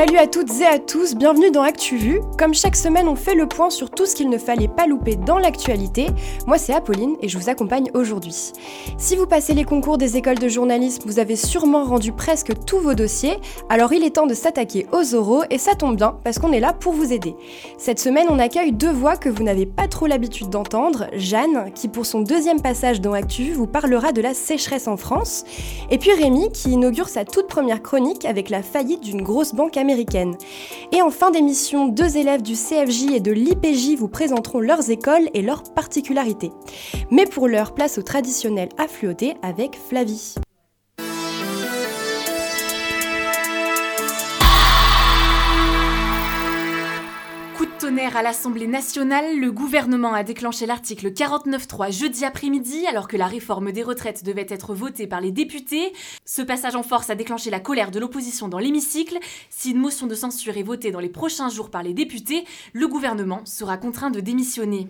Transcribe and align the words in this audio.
Salut 0.00 0.16
à 0.16 0.26
toutes 0.26 0.58
et 0.62 0.64
à 0.64 0.78
tous, 0.78 1.14
bienvenue 1.14 1.50
dans 1.50 1.60
ActuVu. 1.60 2.22
Comme 2.38 2.54
chaque 2.54 2.74
semaine, 2.74 3.06
on 3.06 3.16
fait 3.16 3.34
le 3.34 3.46
point 3.46 3.68
sur 3.68 3.90
tout 3.90 4.06
ce 4.06 4.14
qu'il 4.14 4.30
ne 4.30 4.38
fallait 4.38 4.66
pas 4.66 4.86
louper 4.86 5.16
dans 5.16 5.36
l'actualité. 5.36 6.06
Moi, 6.46 6.56
c'est 6.56 6.72
Apolline 6.72 7.16
et 7.20 7.28
je 7.28 7.36
vous 7.36 7.50
accompagne 7.50 7.90
aujourd'hui. 7.92 8.52
Si 8.96 9.14
vous 9.14 9.26
passez 9.26 9.52
les 9.52 9.64
concours 9.64 9.98
des 9.98 10.16
écoles 10.16 10.38
de 10.38 10.48
journalisme, 10.48 11.02
vous 11.04 11.18
avez 11.18 11.36
sûrement 11.36 11.84
rendu 11.84 12.12
presque 12.12 12.52
tous 12.64 12.78
vos 12.78 12.94
dossiers, 12.94 13.36
alors 13.68 13.92
il 13.92 14.02
est 14.02 14.14
temps 14.14 14.26
de 14.26 14.32
s'attaquer 14.32 14.86
aux 14.90 15.14
oraux 15.14 15.42
et 15.50 15.58
ça 15.58 15.74
tombe 15.74 15.96
bien 15.96 16.16
parce 16.24 16.38
qu'on 16.38 16.52
est 16.52 16.60
là 16.60 16.72
pour 16.72 16.94
vous 16.94 17.12
aider. 17.12 17.34
Cette 17.76 18.00
semaine, 18.00 18.28
on 18.30 18.38
accueille 18.38 18.72
deux 18.72 18.92
voix 18.92 19.18
que 19.18 19.28
vous 19.28 19.42
n'avez 19.42 19.66
pas 19.66 19.86
trop 19.86 20.06
l'habitude 20.06 20.48
d'entendre. 20.48 21.08
Jeanne, 21.12 21.72
qui 21.74 21.88
pour 21.88 22.06
son 22.06 22.20
deuxième 22.20 22.62
passage 22.62 23.02
dans 23.02 23.12
ActuVu 23.12 23.52
vous 23.52 23.66
parlera 23.66 24.12
de 24.12 24.22
la 24.22 24.32
sécheresse 24.32 24.88
en 24.88 24.96
France, 24.96 25.44
et 25.90 25.98
puis 25.98 26.14
Rémi, 26.14 26.50
qui 26.52 26.70
inaugure 26.70 27.10
sa 27.10 27.26
toute 27.26 27.48
première 27.48 27.82
chronique 27.82 28.24
avec 28.24 28.48
la 28.48 28.62
faillite 28.62 29.02
d'une 29.02 29.20
grosse 29.20 29.52
banque 29.52 29.76
américaine. 29.76 29.89
Et 30.92 31.02
en 31.02 31.10
fin 31.10 31.30
d'émission, 31.30 31.88
deux 31.88 32.16
élèves 32.16 32.42
du 32.42 32.54
CFJ 32.54 33.12
et 33.14 33.20
de 33.20 33.32
l'IPJ 33.32 33.96
vous 33.96 34.08
présenteront 34.08 34.60
leurs 34.60 34.90
écoles 34.90 35.28
et 35.34 35.42
leurs 35.42 35.62
particularités. 35.74 36.50
Mais 37.10 37.26
pour 37.26 37.48
l'heure, 37.48 37.74
place 37.74 37.98
au 37.98 38.02
traditionnel 38.02 38.68
affluoté 38.78 39.34
avec 39.42 39.76
Flavie. 39.76 40.34
À 47.98 48.22
l'Assemblée 48.22 48.68
nationale, 48.68 49.36
le 49.36 49.50
gouvernement 49.50 50.14
a 50.14 50.22
déclenché 50.22 50.64
l'article 50.64 51.08
49.3 51.08 51.92
jeudi 51.92 52.24
après-midi 52.24 52.86
alors 52.86 53.08
que 53.08 53.16
la 53.16 53.26
réforme 53.26 53.72
des 53.72 53.82
retraites 53.82 54.24
devait 54.24 54.46
être 54.48 54.74
votée 54.74 55.08
par 55.08 55.20
les 55.20 55.32
députés. 55.32 55.92
Ce 56.24 56.40
passage 56.40 56.76
en 56.76 56.84
force 56.84 57.10
a 57.10 57.16
déclenché 57.16 57.50
la 57.50 57.58
colère 57.58 57.90
de 57.90 57.98
l'opposition 57.98 58.46
dans 58.46 58.60
l'hémicycle. 58.60 59.18
Si 59.50 59.72
une 59.72 59.78
motion 59.78 60.06
de 60.06 60.14
censure 60.14 60.56
est 60.56 60.62
votée 60.62 60.92
dans 60.92 61.00
les 61.00 61.08
prochains 61.08 61.48
jours 61.48 61.70
par 61.70 61.82
les 61.82 61.92
députés, 61.92 62.44
le 62.72 62.86
gouvernement 62.86 63.44
sera 63.44 63.76
contraint 63.76 64.10
de 64.10 64.20
démissionner. 64.20 64.86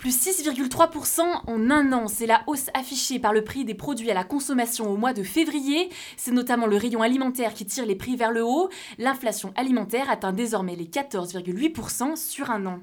Plus 0.00 0.18
6,3% 0.18 1.20
en 1.46 1.70
un 1.70 1.92
an, 1.92 2.08
c'est 2.08 2.24
la 2.24 2.42
hausse 2.46 2.70
affichée 2.72 3.18
par 3.18 3.34
le 3.34 3.44
prix 3.44 3.66
des 3.66 3.74
produits 3.74 4.10
à 4.10 4.14
la 4.14 4.24
consommation 4.24 4.90
au 4.90 4.96
mois 4.96 5.12
de 5.12 5.22
février. 5.22 5.90
C'est 6.16 6.30
notamment 6.30 6.66
le 6.66 6.78
rayon 6.78 7.02
alimentaire 7.02 7.52
qui 7.52 7.66
tire 7.66 7.84
les 7.84 7.96
prix 7.96 8.16
vers 8.16 8.32
le 8.32 8.42
haut. 8.42 8.70
L'inflation 8.96 9.52
alimentaire 9.56 10.08
atteint 10.08 10.32
désormais 10.32 10.74
les 10.74 10.86
14,8% 10.86 12.16
sur 12.16 12.50
un 12.50 12.64
an. 12.64 12.80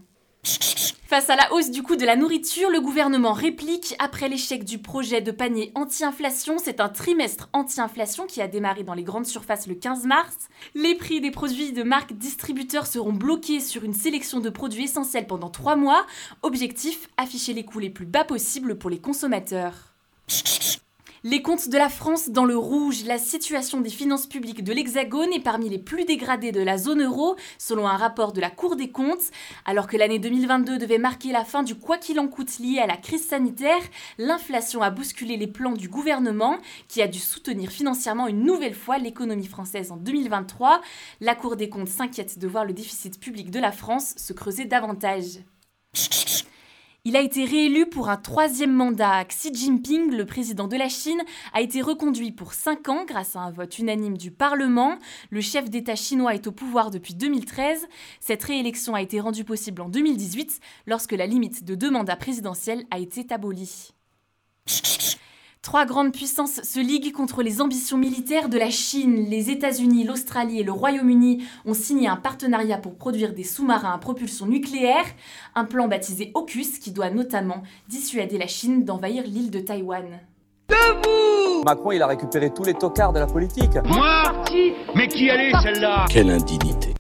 Face 1.07 1.29
à 1.29 1.37
la 1.37 1.53
hausse 1.53 1.71
du 1.71 1.83
coût 1.83 1.95
de 1.95 2.05
la 2.05 2.17
nourriture, 2.17 2.69
le 2.69 2.81
gouvernement 2.81 3.31
réplique. 3.31 3.95
Après 3.97 4.27
l'échec 4.27 4.65
du 4.65 4.77
projet 4.77 5.21
de 5.21 5.31
panier 5.31 5.71
anti-inflation, 5.73 6.57
c'est 6.61 6.81
un 6.81 6.89
trimestre 6.89 7.47
anti-inflation 7.53 8.25
qui 8.27 8.41
a 8.41 8.47
démarré 8.49 8.83
dans 8.83 8.93
les 8.93 9.03
grandes 9.03 9.25
surfaces 9.25 9.67
le 9.67 9.75
15 9.75 10.05
mars. 10.05 10.49
Les 10.75 10.95
prix 10.95 11.21
des 11.21 11.31
produits 11.31 11.71
de 11.71 11.83
marque 11.83 12.11
distributeurs 12.11 12.87
seront 12.87 13.13
bloqués 13.13 13.61
sur 13.61 13.85
une 13.85 13.93
sélection 13.93 14.41
de 14.41 14.49
produits 14.49 14.83
essentiels 14.83 15.27
pendant 15.27 15.49
trois 15.49 15.77
mois. 15.77 16.05
Objectif, 16.41 17.07
afficher 17.15 17.53
les 17.53 17.63
coûts 17.63 17.79
les 17.79 17.89
plus 17.89 18.05
bas 18.05 18.25
possibles 18.25 18.77
pour 18.77 18.89
les 18.89 18.99
consommateurs. 18.99 19.93
Les 21.23 21.41
comptes 21.41 21.69
de 21.69 21.77
la 21.77 21.89
France 21.89 22.29
dans 22.29 22.45
le 22.45 22.55
rouge, 22.55 23.03
la 23.05 23.17
situation 23.17 23.81
des 23.81 23.89
finances 23.89 24.27
publiques 24.27 24.63
de 24.63 24.71
l'Hexagone 24.71 25.33
est 25.33 25.43
parmi 25.43 25.67
les 25.67 25.79
plus 25.79 26.05
dégradées 26.05 26.51
de 26.51 26.61
la 26.61 26.77
zone 26.77 27.01
euro, 27.01 27.35
selon 27.57 27.87
un 27.87 27.97
rapport 27.97 28.33
de 28.33 28.39
la 28.39 28.51
Cour 28.51 28.75
des 28.75 28.91
comptes. 28.91 29.31
Alors 29.65 29.87
que 29.87 29.97
l'année 29.97 30.19
2022 30.19 30.77
devait 30.77 30.99
marquer 30.99 31.31
la 31.31 31.43
fin 31.43 31.63
du 31.63 31.73
quoi 31.73 31.97
qu'il 31.97 32.19
en 32.19 32.27
coûte 32.27 32.59
lié 32.59 32.77
à 32.77 32.85
la 32.85 32.97
crise 32.97 33.25
sanitaire, 33.25 33.81
l'inflation 34.19 34.83
a 34.83 34.91
bousculé 34.91 35.37
les 35.37 35.47
plans 35.47 35.73
du 35.73 35.89
gouvernement, 35.89 36.57
qui 36.87 37.01
a 37.01 37.07
dû 37.07 37.19
soutenir 37.19 37.71
financièrement 37.71 38.27
une 38.27 38.43
nouvelle 38.43 38.75
fois 38.75 38.99
l'économie 38.99 39.47
française 39.47 39.91
en 39.91 39.97
2023. 39.97 40.81
La 41.21 41.33
Cour 41.33 41.55
des 41.55 41.69
comptes 41.69 41.89
s'inquiète 41.89 42.37
de 42.37 42.47
voir 42.47 42.63
le 42.63 42.73
déficit 42.73 43.19
public 43.19 43.49
de 43.49 43.59
la 43.59 43.71
France 43.71 44.13
se 44.17 44.33
creuser 44.33 44.65
davantage. 44.65 45.39
Il 47.07 47.15
a 47.15 47.21
été 47.21 47.45
réélu 47.45 47.85
pour 47.85 48.09
un 48.09 48.17
troisième 48.17 48.73
mandat. 48.73 49.23
Xi 49.23 49.53
Jinping, 49.53 50.11
le 50.11 50.25
président 50.25 50.67
de 50.67 50.75
la 50.75 50.89
Chine, 50.89 51.21
a 51.53 51.61
été 51.61 51.81
reconduit 51.81 52.33
pour 52.33 52.51
cinq 52.51 52.89
ans 52.89 53.05
grâce 53.05 53.37
à 53.37 53.39
un 53.39 53.49
vote 53.49 53.79
unanime 53.79 54.17
du 54.17 54.29
Parlement. 54.29 54.97
Le 55.29 55.39
chef 55.39 55.69
d'État 55.69 55.95
chinois 55.95 56.35
est 56.35 56.47
au 56.47 56.51
pouvoir 56.51 56.91
depuis 56.91 57.13
2013. 57.13 57.87
Cette 58.19 58.43
réélection 58.43 58.93
a 58.93 59.01
été 59.01 59.21
rendue 59.21 59.45
possible 59.45 59.81
en 59.83 59.87
2018 59.87 60.59
lorsque 60.85 61.13
la 61.13 61.27
limite 61.27 61.63
de 61.63 61.75
deux 61.75 61.91
mandats 61.91 62.17
présidentiels 62.17 62.83
a 62.91 62.99
été 62.99 63.25
abolie. 63.33 63.93
Trois 65.67 65.83
grandes 65.83 66.13
puissances 66.13 66.61
se 66.63 66.79
liguent 66.79 67.11
contre 67.11 67.43
les 67.43 67.61
ambitions 67.61 67.97
militaires 67.97 68.47
de 68.47 68.57
la 68.57 68.69
Chine. 68.69 69.25
Les 69.29 69.49
États-Unis, 69.49 70.05
l'Australie 70.05 70.61
et 70.61 70.63
le 70.63 70.71
Royaume-Uni 70.71 71.43
ont 71.65 71.73
signé 71.73 72.07
un 72.07 72.15
partenariat 72.15 72.77
pour 72.77 72.95
produire 72.95 73.33
des 73.33 73.43
sous-marins 73.43 73.91
à 73.91 73.97
propulsion 73.97 74.45
nucléaire, 74.45 75.03
un 75.55 75.65
plan 75.65 75.89
baptisé 75.89 76.31
AUKUS 76.35 76.79
qui 76.79 76.91
doit 76.91 77.09
notamment 77.09 77.63
dissuader 77.89 78.37
la 78.37 78.47
Chine 78.47 78.85
d'envahir 78.85 79.25
l'île 79.25 79.51
de 79.51 79.59
Taïwan. 79.59 80.05
Debout 80.69 81.65
Macron, 81.65 81.91
il 81.91 82.01
a 82.01 82.07
récupéré 82.07 82.49
tous 82.49 82.63
les 82.63 82.73
tocards 82.73 83.11
de 83.11 83.19
la 83.19 83.27
politique. 83.27 83.75
Moi 83.87 84.23
Mais 84.95 85.09
qui 85.09 85.29
allait 85.29 85.51
celle-là? 85.61 86.05
Quelle 86.09 86.29
indignité 86.29 86.93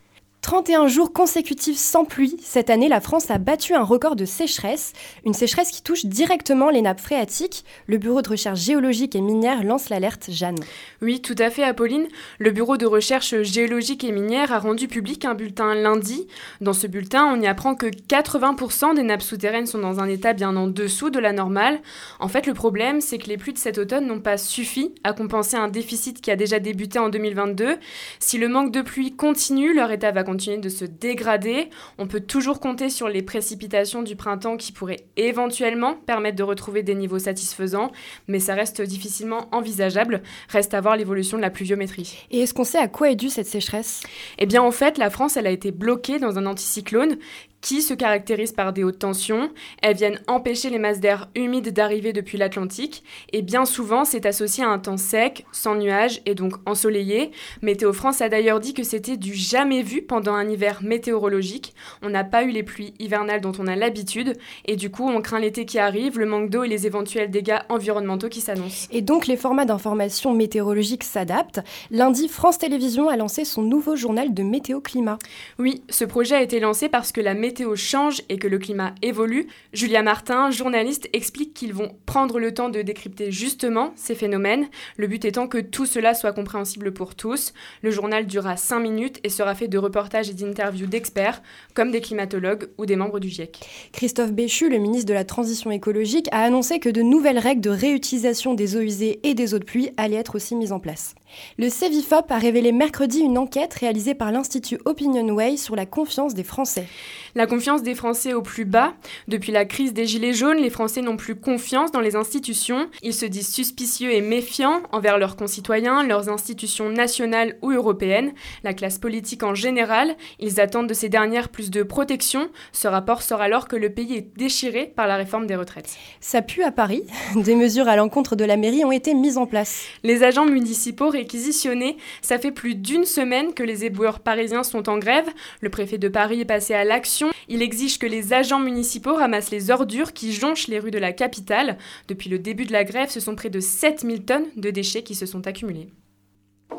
31 0.47 0.87
jours 0.87 1.11
consécutifs 1.11 1.77
sans 1.77 2.05
pluie, 2.05 2.37
cette 2.41 2.69
année 2.69 2.87
la 2.87 3.01
France 3.01 3.29
a 3.29 3.37
battu 3.37 3.73
un 3.73 3.83
record 3.83 4.15
de 4.15 4.23
sécheresse, 4.23 4.93
une 5.25 5.33
sécheresse 5.33 5.71
qui 5.71 5.83
touche 5.83 6.05
directement 6.05 6.69
les 6.69 6.81
nappes 6.81 7.01
phréatiques. 7.01 7.65
Le 7.85 7.97
Bureau 7.97 8.21
de 8.21 8.29
recherche 8.29 8.61
géologique 8.61 9.13
et 9.13 9.19
minière 9.19 9.65
lance 9.65 9.89
l'alerte 9.89 10.29
Jeanne. 10.31 10.55
Oui, 11.01 11.21
tout 11.21 11.35
à 11.37 11.49
fait 11.49 11.65
Apolline. 11.65 12.07
Le 12.39 12.51
Bureau 12.51 12.77
de 12.77 12.85
recherche 12.85 13.41
géologique 13.41 14.05
et 14.05 14.13
minière 14.13 14.53
a 14.53 14.59
rendu 14.59 14.87
public 14.87 15.25
un 15.25 15.33
bulletin 15.33 15.75
lundi. 15.75 16.29
Dans 16.61 16.71
ce 16.71 16.87
bulletin, 16.87 17.25
on 17.25 17.41
y 17.41 17.45
apprend 17.45 17.75
que 17.75 17.87
80% 17.87 18.95
des 18.95 19.03
nappes 19.03 19.23
souterraines 19.23 19.67
sont 19.67 19.79
dans 19.79 19.99
un 19.99 20.07
état 20.07 20.31
bien 20.31 20.55
en 20.55 20.67
dessous 20.67 21.09
de 21.09 21.19
la 21.19 21.33
normale. 21.33 21.81
En 22.21 22.29
fait, 22.29 22.47
le 22.47 22.53
problème, 22.53 23.01
c'est 23.01 23.17
que 23.17 23.27
les 23.27 23.35
pluies 23.35 23.51
de 23.51 23.57
cet 23.57 23.77
automne 23.79 24.07
n'ont 24.07 24.21
pas 24.21 24.37
suffi 24.37 24.95
à 25.03 25.11
compenser 25.11 25.57
un 25.57 25.67
déficit 25.67 26.21
qui 26.21 26.31
a 26.31 26.37
déjà 26.37 26.59
débuté 26.59 26.99
en 26.99 27.09
2022. 27.09 27.75
Si 28.19 28.37
le 28.37 28.47
manque 28.47 28.71
de 28.71 28.81
pluie 28.81 29.13
continue, 29.13 29.73
leur 29.73 29.91
état 29.91 30.13
va 30.13 30.23
continuer 30.23 30.36
continuer 30.37 30.57
de 30.59 30.69
se 30.69 30.85
dégrader. 30.85 31.71
On 31.97 32.05
peut 32.05 32.19
toujours 32.19 32.59
compter 32.59 32.91
sur 32.91 33.09
les 33.09 33.23
précipitations 33.23 34.03
du 34.03 34.15
printemps 34.15 34.55
qui 34.55 34.71
pourraient 34.71 35.07
éventuellement 35.15 35.95
permettre 35.95 36.35
de 36.35 36.43
retrouver 36.43 36.83
des 36.83 36.93
niveaux 36.93 37.17
satisfaisants, 37.17 37.91
mais 38.27 38.39
ça 38.39 38.53
reste 38.53 38.83
difficilement 38.83 39.49
envisageable. 39.51 40.21
Reste 40.49 40.75
à 40.75 40.81
voir 40.81 40.95
l'évolution 40.95 41.37
de 41.37 41.41
la 41.41 41.49
pluviométrie. 41.49 42.27
Et 42.29 42.41
est-ce 42.41 42.53
qu'on 42.53 42.65
sait 42.65 42.77
à 42.77 42.87
quoi 42.87 43.09
est 43.09 43.15
due 43.15 43.29
cette 43.29 43.47
sécheresse? 43.47 44.03
Eh 44.37 44.45
bien, 44.45 44.61
en 44.61 44.69
fait, 44.69 44.99
la 44.99 45.09
France, 45.09 45.37
elle 45.37 45.47
a 45.47 45.51
été 45.51 45.71
bloquée 45.71 46.19
dans 46.19 46.37
un 46.37 46.45
anticyclone 46.45 47.17
qui 47.61 47.81
se 47.81 47.93
caractérisent 47.93 48.51
par 48.53 48.73
des 48.73 48.83
hautes 48.83 48.99
tensions. 48.99 49.49
Elles 49.81 49.95
viennent 49.95 50.21
empêcher 50.27 50.69
les 50.69 50.79
masses 50.79 50.99
d'air 50.99 51.27
humides 51.35 51.73
d'arriver 51.73 52.13
depuis 52.13 52.37
l'Atlantique 52.37 53.03
et 53.33 53.41
bien 53.41 53.65
souvent 53.65 54.05
c'est 54.05 54.25
associé 54.25 54.63
à 54.63 54.69
un 54.69 54.79
temps 54.79 54.97
sec, 54.97 55.45
sans 55.51 55.75
nuages 55.75 56.21
et 56.25 56.35
donc 56.35 56.53
ensoleillé. 56.65 57.31
Météo 57.61 57.93
France 57.93 58.21
a 58.21 58.29
d'ailleurs 58.29 58.59
dit 58.59 58.73
que 58.73 58.83
c'était 58.83 59.17
du 59.17 59.33
jamais 59.33 59.81
vu 59.81 60.01
pendant 60.01 60.33
un 60.33 60.47
hiver 60.47 60.79
météorologique. 60.83 61.73
On 62.01 62.09
n'a 62.09 62.23
pas 62.23 62.43
eu 62.43 62.51
les 62.51 62.63
pluies 62.63 62.93
hivernales 62.99 63.41
dont 63.41 63.53
on 63.59 63.67
a 63.67 63.75
l'habitude 63.75 64.33
et 64.65 64.75
du 64.75 64.89
coup 64.89 65.07
on 65.07 65.21
craint 65.21 65.39
l'été 65.39 65.65
qui 65.65 65.79
arrive, 65.79 66.19
le 66.19 66.25
manque 66.25 66.49
d'eau 66.49 66.63
et 66.63 66.67
les 66.67 66.85
éventuels 66.85 67.31
dégâts 67.31 67.59
environnementaux 67.69 68.29
qui 68.29 68.41
s'annoncent. 68.41 68.87
Et 68.91 69.01
donc 69.01 69.27
les 69.27 69.37
formats 69.37 69.65
d'information 69.65 70.33
météorologique 70.33 71.03
s'adaptent. 71.03 71.61
Lundi, 71.91 72.27
France 72.27 72.59
Télévisions 72.59 73.09
a 73.09 73.17
lancé 73.17 73.45
son 73.45 73.61
nouveau 73.61 73.95
journal 73.95 74.33
de 74.33 74.43
météo-climat. 74.43 75.17
Oui, 75.59 75.81
ce 75.89 76.05
projet 76.05 76.35
a 76.35 76.41
été 76.41 76.59
lancé 76.59 76.89
parce 76.89 77.11
que 77.11 77.21
la 77.21 77.33
météo 77.33 77.46
change 77.75 78.21
et 78.29 78.37
que 78.37 78.47
le 78.47 78.57
climat 78.57 78.93
évolue, 79.01 79.47
Julia 79.73 80.01
Martin, 80.01 80.51
journaliste, 80.51 81.09
explique 81.13 81.53
qu'ils 81.53 81.73
vont 81.73 81.97
prendre 82.05 82.39
le 82.39 82.53
temps 82.53 82.69
de 82.69 82.81
décrypter 82.81 83.31
justement 83.31 83.91
ces 83.95 84.15
phénomènes, 84.15 84.67
le 84.97 85.07
but 85.07 85.25
étant 85.25 85.47
que 85.47 85.57
tout 85.57 85.85
cela 85.85 86.13
soit 86.13 86.33
compréhensible 86.33 86.93
pour 86.93 87.15
tous. 87.15 87.53
Le 87.81 87.91
journal 87.91 88.25
durera 88.25 88.57
5 88.57 88.79
minutes 88.79 89.19
et 89.23 89.29
sera 89.29 89.55
fait 89.55 89.67
de 89.67 89.77
reportages 89.77 90.29
et 90.29 90.33
d'interviews 90.33 90.87
d'experts, 90.87 91.41
comme 91.73 91.91
des 91.91 92.01
climatologues 92.01 92.69
ou 92.77 92.85
des 92.85 92.95
membres 92.95 93.19
du 93.19 93.29
GIEC. 93.29 93.59
Christophe 93.91 94.31
Béchu, 94.31 94.69
le 94.69 94.77
ministre 94.77 95.07
de 95.07 95.13
la 95.13 95.25
Transition 95.25 95.71
écologique, 95.71 96.27
a 96.31 96.43
annoncé 96.43 96.79
que 96.79 96.89
de 96.89 97.01
nouvelles 97.01 97.39
règles 97.39 97.61
de 97.61 97.69
réutilisation 97.69 98.53
des 98.53 98.75
eaux 98.75 98.81
usées 98.81 99.19
et 99.23 99.33
des 99.33 99.53
eaux 99.53 99.59
de 99.59 99.65
pluie 99.65 99.89
allaient 99.97 100.17
être 100.17 100.35
aussi 100.35 100.55
mises 100.55 100.71
en 100.71 100.79
place. 100.79 101.15
Le 101.57 101.69
CEVIFOP 101.69 102.31
a 102.31 102.37
révélé 102.37 102.71
mercredi 102.71 103.19
une 103.19 103.37
enquête 103.37 103.73
réalisée 103.73 104.15
par 104.15 104.31
l'Institut 104.31 104.79
OpinionWay 104.85 105.57
sur 105.57 105.75
la 105.75 105.85
confiance 105.85 106.33
des 106.33 106.43
Français. 106.43 106.87
La 107.35 107.47
confiance 107.47 107.83
des 107.83 107.95
Français 107.95 108.33
au 108.33 108.41
plus 108.41 108.65
bas. 108.65 108.93
Depuis 109.27 109.51
la 109.51 109.65
crise 109.65 109.93
des 109.93 110.05
Gilets 110.05 110.33
jaunes, 110.33 110.57
les 110.57 110.69
Français 110.69 111.01
n'ont 111.01 111.17
plus 111.17 111.35
confiance 111.35 111.91
dans 111.91 111.99
les 111.99 112.15
institutions. 112.15 112.89
Ils 113.03 113.13
se 113.13 113.25
disent 113.25 113.53
suspicieux 113.53 114.11
et 114.11 114.21
méfiants 114.21 114.81
envers 114.91 115.17
leurs 115.17 115.35
concitoyens, 115.35 116.03
leurs 116.03 116.29
institutions 116.29 116.89
nationales 116.89 117.57
ou 117.61 117.71
européennes, 117.71 118.33
la 118.63 118.73
classe 118.73 118.97
politique 118.97 119.43
en 119.43 119.55
général. 119.55 120.15
Ils 120.39 120.59
attendent 120.59 120.87
de 120.87 120.93
ces 120.93 121.09
dernières 121.09 121.49
plus 121.49 121.69
de 121.69 121.83
protection. 121.83 122.49
Ce 122.71 122.87
rapport 122.87 123.21
sort 123.21 123.41
alors 123.41 123.67
que 123.67 123.75
le 123.75 123.91
pays 123.91 124.15
est 124.15 124.37
déchiré 124.37 124.91
par 124.95 125.07
la 125.07 125.17
réforme 125.17 125.47
des 125.47 125.55
retraites. 125.55 125.95
Ça 126.21 126.41
pue 126.41 126.63
à 126.63 126.71
Paris. 126.71 127.03
Des 127.35 127.55
mesures 127.55 127.87
à 127.87 127.95
l'encontre 127.95 128.35
de 128.35 128.45
la 128.45 128.57
mairie 128.57 128.85
ont 128.85 128.91
été 128.91 129.13
mises 129.13 129.37
en 129.37 129.45
place. 129.45 129.85
Les 130.03 130.23
agents 130.23 130.45
municipaux 130.45 131.09
réquisitionnés. 131.17 131.97
Ça 132.21 132.39
fait 132.39 132.51
plus 132.51 132.75
d'une 132.75 133.05
semaine 133.05 133.53
que 133.53 133.63
les 133.63 133.85
éboueurs 133.85 134.19
parisiens 134.19 134.63
sont 134.63 134.87
en 134.89 134.97
grève. 134.97 135.27
Le 135.61 135.69
préfet 135.69 135.97
de 135.97 136.07
Paris 136.07 136.41
est 136.41 136.45
passé 136.45 136.73
à 136.73 136.83
l'action. 136.83 137.29
Il 137.47 137.61
exige 137.61 137.99
que 137.99 138.05
les 138.05 138.33
agents 138.33 138.59
municipaux 138.59 139.15
ramassent 139.15 139.51
les 139.51 139.71
ordures 139.71 140.13
qui 140.13 140.31
jonchent 140.31 140.67
les 140.67 140.79
rues 140.79 140.91
de 140.91 140.99
la 140.99 141.13
capitale. 141.13 141.77
Depuis 142.07 142.29
le 142.29 142.39
début 142.39 142.65
de 142.65 142.73
la 142.73 142.83
grève, 142.83 143.09
ce 143.09 143.19
sont 143.19 143.35
près 143.35 143.49
de 143.49 143.59
7000 143.59 144.25
tonnes 144.25 144.45
de 144.55 144.69
déchets 144.69 145.03
qui 145.03 145.15
se 145.15 145.25
sont 145.25 145.47
accumulés. 145.47 145.89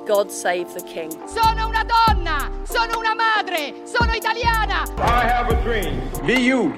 God 0.06 0.30
save 0.30 0.74
the 0.74 0.82
king. 0.84 1.10
Sono 1.26 1.68
una 1.68 1.84
donna, 1.84 2.50
sono 2.64 2.98
una 2.98 3.14
madre, 3.14 3.74
sono 3.84 4.12
italiana. 4.14 4.84
I 4.98 5.26
have 5.26 5.50
a 5.50 5.62
dream. 5.62 6.00
Be 6.26 6.34
you. 6.34 6.72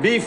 Be, 0.00 0.20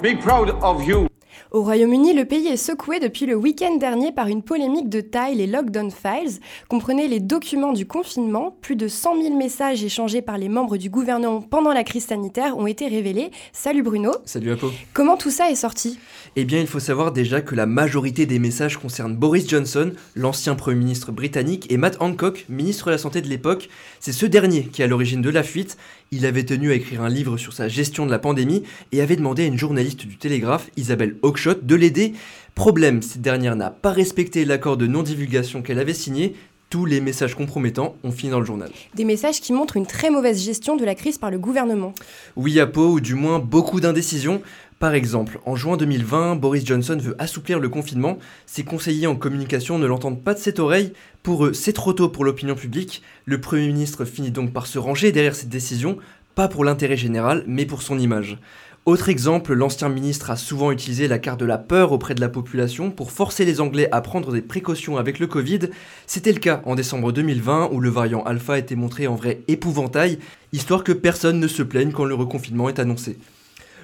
be 0.00 0.14
proud 0.16 0.50
of 0.62 0.82
you. 0.86 1.08
Au 1.50 1.62
Royaume-Uni, 1.62 2.12
le 2.12 2.24
pays 2.24 2.46
est 2.48 2.56
secoué 2.56 3.00
depuis 3.00 3.26
le 3.26 3.34
week-end 3.34 3.76
dernier 3.76 4.12
par 4.12 4.28
une 4.28 4.42
polémique 4.42 4.88
de 4.88 5.00
taille, 5.00 5.36
les 5.36 5.46
Lockdown 5.46 5.90
Files. 5.90 6.40
Comprenez 6.68 7.08
les 7.08 7.20
documents 7.20 7.72
du 7.72 7.86
confinement. 7.86 8.56
Plus 8.60 8.76
de 8.76 8.88
100 8.88 9.22
000 9.22 9.36
messages 9.36 9.82
échangés 9.82 10.22
par 10.22 10.38
les 10.38 10.48
membres 10.48 10.76
du 10.76 10.90
gouvernement 10.90 11.40
pendant 11.40 11.72
la 11.72 11.84
crise 11.84 12.06
sanitaire 12.06 12.56
ont 12.58 12.66
été 12.66 12.88
révélés. 12.88 13.30
Salut 13.52 13.82
Bruno. 13.82 14.12
Salut 14.24 14.52
Apo. 14.52 14.70
Comment 14.92 15.16
tout 15.16 15.30
ça 15.30 15.50
est 15.50 15.54
sorti? 15.54 15.98
Eh 16.36 16.44
bien, 16.44 16.60
il 16.60 16.66
faut 16.66 16.80
savoir 16.80 17.12
déjà 17.12 17.40
que 17.40 17.54
la 17.54 17.66
majorité 17.66 18.26
des 18.26 18.38
messages 18.38 18.76
concernent 18.76 19.16
Boris 19.16 19.48
Johnson, 19.48 19.92
l'ancien 20.14 20.54
Premier 20.54 20.78
ministre 20.78 21.12
britannique, 21.12 21.66
et 21.70 21.76
Matt 21.76 21.96
Hancock, 22.00 22.44
ministre 22.48 22.86
de 22.86 22.92
la 22.92 22.98
Santé 22.98 23.20
de 23.20 23.28
l'époque. 23.28 23.68
C'est 24.00 24.12
ce 24.12 24.26
dernier 24.26 24.64
qui 24.64 24.82
est 24.82 24.84
à 24.84 24.88
l'origine 24.88 25.22
de 25.22 25.30
la 25.30 25.42
fuite. 25.42 25.76
Il 26.10 26.26
avait 26.26 26.44
tenu 26.44 26.70
à 26.70 26.74
écrire 26.74 27.02
un 27.02 27.08
livre 27.08 27.36
sur 27.36 27.52
sa 27.52 27.68
gestion 27.68 28.06
de 28.06 28.10
la 28.10 28.18
pandémie 28.18 28.62
et 28.92 29.00
avait 29.00 29.16
demandé 29.16 29.44
à 29.44 29.46
une 29.46 29.58
journaliste 29.58 30.06
du 30.06 30.16
Télégraphe, 30.16 30.70
Isabelle 30.76 31.16
Oakeshott, 31.22 31.66
de 31.66 31.74
l'aider. 31.74 32.12
Problème, 32.54 33.02
cette 33.02 33.22
dernière 33.22 33.56
n'a 33.56 33.70
pas 33.70 33.92
respecté 33.92 34.44
l'accord 34.44 34.76
de 34.76 34.86
non-divulgation 34.86 35.62
qu'elle 35.62 35.78
avait 35.78 35.94
signé. 35.94 36.34
Tous 36.70 36.84
les 36.84 37.00
messages 37.00 37.34
compromettants 37.34 37.96
ont 38.04 38.12
fini 38.12 38.30
dans 38.30 38.40
le 38.40 38.44
journal. 38.44 38.70
Des 38.94 39.04
messages 39.04 39.40
qui 39.40 39.54
montrent 39.54 39.78
une 39.78 39.86
très 39.86 40.10
mauvaise 40.10 40.42
gestion 40.44 40.76
de 40.76 40.84
la 40.84 40.94
crise 40.94 41.16
par 41.16 41.30
le 41.30 41.38
gouvernement. 41.38 41.94
Oui, 42.36 42.60
Apo, 42.60 42.88
ou 42.90 43.00
du 43.00 43.14
moins 43.14 43.38
beaucoup 43.38 43.80
d'indécisions. 43.80 44.42
Par 44.78 44.94
exemple, 44.94 45.40
en 45.44 45.56
juin 45.56 45.76
2020, 45.76 46.36
Boris 46.36 46.64
Johnson 46.64 46.96
veut 47.00 47.16
assouplir 47.18 47.58
le 47.58 47.68
confinement. 47.68 48.18
Ses 48.46 48.62
conseillers 48.62 49.08
en 49.08 49.16
communication 49.16 49.76
ne 49.76 49.86
l'entendent 49.86 50.22
pas 50.22 50.34
de 50.34 50.38
cette 50.38 50.60
oreille. 50.60 50.92
Pour 51.24 51.46
eux, 51.46 51.52
c'est 51.52 51.72
trop 51.72 51.92
tôt 51.92 52.08
pour 52.08 52.24
l'opinion 52.24 52.54
publique. 52.54 53.02
Le 53.24 53.40
Premier 53.40 53.66
ministre 53.66 54.04
finit 54.04 54.30
donc 54.30 54.52
par 54.52 54.68
se 54.68 54.78
ranger 54.78 55.10
derrière 55.10 55.34
cette 55.34 55.48
décision, 55.48 55.98
pas 56.36 56.46
pour 56.46 56.64
l'intérêt 56.64 56.96
général, 56.96 57.42
mais 57.48 57.66
pour 57.66 57.82
son 57.82 57.98
image. 57.98 58.38
Autre 58.86 59.08
exemple, 59.08 59.52
l'ancien 59.52 59.88
ministre 59.88 60.30
a 60.30 60.36
souvent 60.36 60.70
utilisé 60.70 61.08
la 61.08 61.18
carte 61.18 61.40
de 61.40 61.44
la 61.44 61.58
peur 61.58 61.90
auprès 61.90 62.14
de 62.14 62.20
la 62.20 62.28
population 62.28 62.92
pour 62.92 63.10
forcer 63.10 63.44
les 63.44 63.60
Anglais 63.60 63.88
à 63.90 64.00
prendre 64.00 64.32
des 64.32 64.42
précautions 64.42 64.96
avec 64.96 65.18
le 65.18 65.26
Covid. 65.26 65.70
C'était 66.06 66.32
le 66.32 66.38
cas 66.38 66.62
en 66.64 66.76
décembre 66.76 67.10
2020 67.10 67.70
où 67.72 67.80
le 67.80 67.90
variant 67.90 68.22
Alpha 68.22 68.56
était 68.56 68.76
montré 68.76 69.08
en 69.08 69.16
vrai 69.16 69.40
épouvantail, 69.48 70.20
histoire 70.52 70.84
que 70.84 70.92
personne 70.92 71.40
ne 71.40 71.48
se 71.48 71.64
plaigne 71.64 71.90
quand 71.90 72.04
le 72.04 72.14
reconfinement 72.14 72.68
est 72.68 72.78
annoncé. 72.78 73.18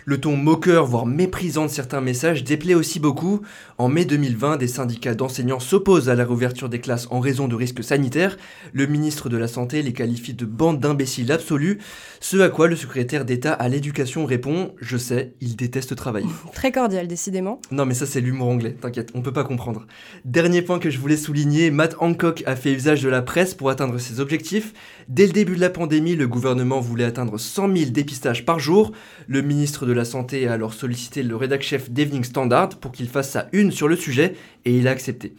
Le 0.06 0.20
ton 0.20 0.36
moqueur, 0.36 0.84
voire 0.84 1.06
méprisant 1.06 1.64
de 1.64 1.70
certains 1.70 2.02
messages 2.02 2.44
déplaît 2.44 2.74
aussi 2.74 3.00
beaucoup. 3.00 3.40
En 3.78 3.88
mai 3.88 4.04
2020, 4.04 4.58
des 4.58 4.68
syndicats 4.68 5.14
d'enseignants 5.14 5.60
s'opposent 5.60 6.10
à 6.10 6.14
la 6.14 6.24
réouverture 6.24 6.68
des 6.68 6.80
classes 6.80 7.08
en 7.10 7.20
raison 7.20 7.48
de 7.48 7.54
risques 7.54 7.82
sanitaires. 7.82 8.36
Le 8.74 8.86
ministre 8.86 9.30
de 9.30 9.38
la 9.38 9.48
Santé 9.48 9.80
les 9.80 9.94
qualifie 9.94 10.34
de 10.34 10.44
bande 10.44 10.78
d'imbéciles 10.78 11.32
absolus, 11.32 11.78
ce 12.20 12.36
à 12.36 12.50
quoi 12.50 12.68
le 12.68 12.76
secrétaire 12.76 13.24
d'État 13.24 13.54
à 13.54 13.68
l'éducation 13.68 14.26
répond 14.26 14.74
Je 14.78 14.98
sais, 14.98 15.32
il 15.40 15.56
déteste 15.56 15.96
travailler. 15.96 16.28
Très 16.52 16.70
cordial, 16.70 17.08
décidément. 17.08 17.60
Non, 17.70 17.86
mais 17.86 17.94
ça, 17.94 18.04
c'est 18.04 18.20
l'humour 18.20 18.48
anglais, 18.48 18.76
t'inquiète, 18.78 19.10
on 19.14 19.22
peut 19.22 19.32
pas 19.32 19.44
comprendre. 19.44 19.86
Dernier 20.26 20.60
point 20.60 20.78
que 20.78 20.90
je 20.90 20.98
voulais 20.98 21.16
souligner 21.16 21.70
Matt 21.70 21.96
Hancock 21.98 22.42
a 22.44 22.56
fait 22.56 22.72
usage 22.72 23.02
de 23.02 23.08
la 23.08 23.22
presse 23.22 23.54
pour 23.54 23.70
atteindre 23.70 23.98
ses 23.98 24.20
objectifs. 24.20 24.74
Dès 25.08 25.26
le 25.26 25.32
début 25.32 25.56
de 25.56 25.60
la 25.60 25.70
pandémie, 25.70 26.16
le 26.16 26.26
gouvernement 26.26 26.80
voulait 26.80 27.04
atteindre 27.04 27.38
100 27.38 27.76
000 27.76 27.90
dépistages 27.90 28.46
par 28.46 28.58
jour. 28.58 28.92
Le 29.26 29.42
ministre 29.42 29.84
de 29.84 29.92
la 29.92 30.04
Santé 30.04 30.48
a 30.48 30.52
alors 30.52 30.72
sollicité 30.72 31.22
le 31.22 31.36
rédac-chef 31.36 31.90
d'Evening 31.90 32.24
Standard 32.24 32.70
pour 32.70 32.92
qu'il 32.92 33.08
fasse 33.08 33.30
sa 33.30 33.48
une 33.52 33.70
sur 33.70 33.86
le 33.86 33.96
sujet 33.96 34.34
et 34.64 34.76
il 34.76 34.88
a 34.88 34.92
accepté. 34.92 35.34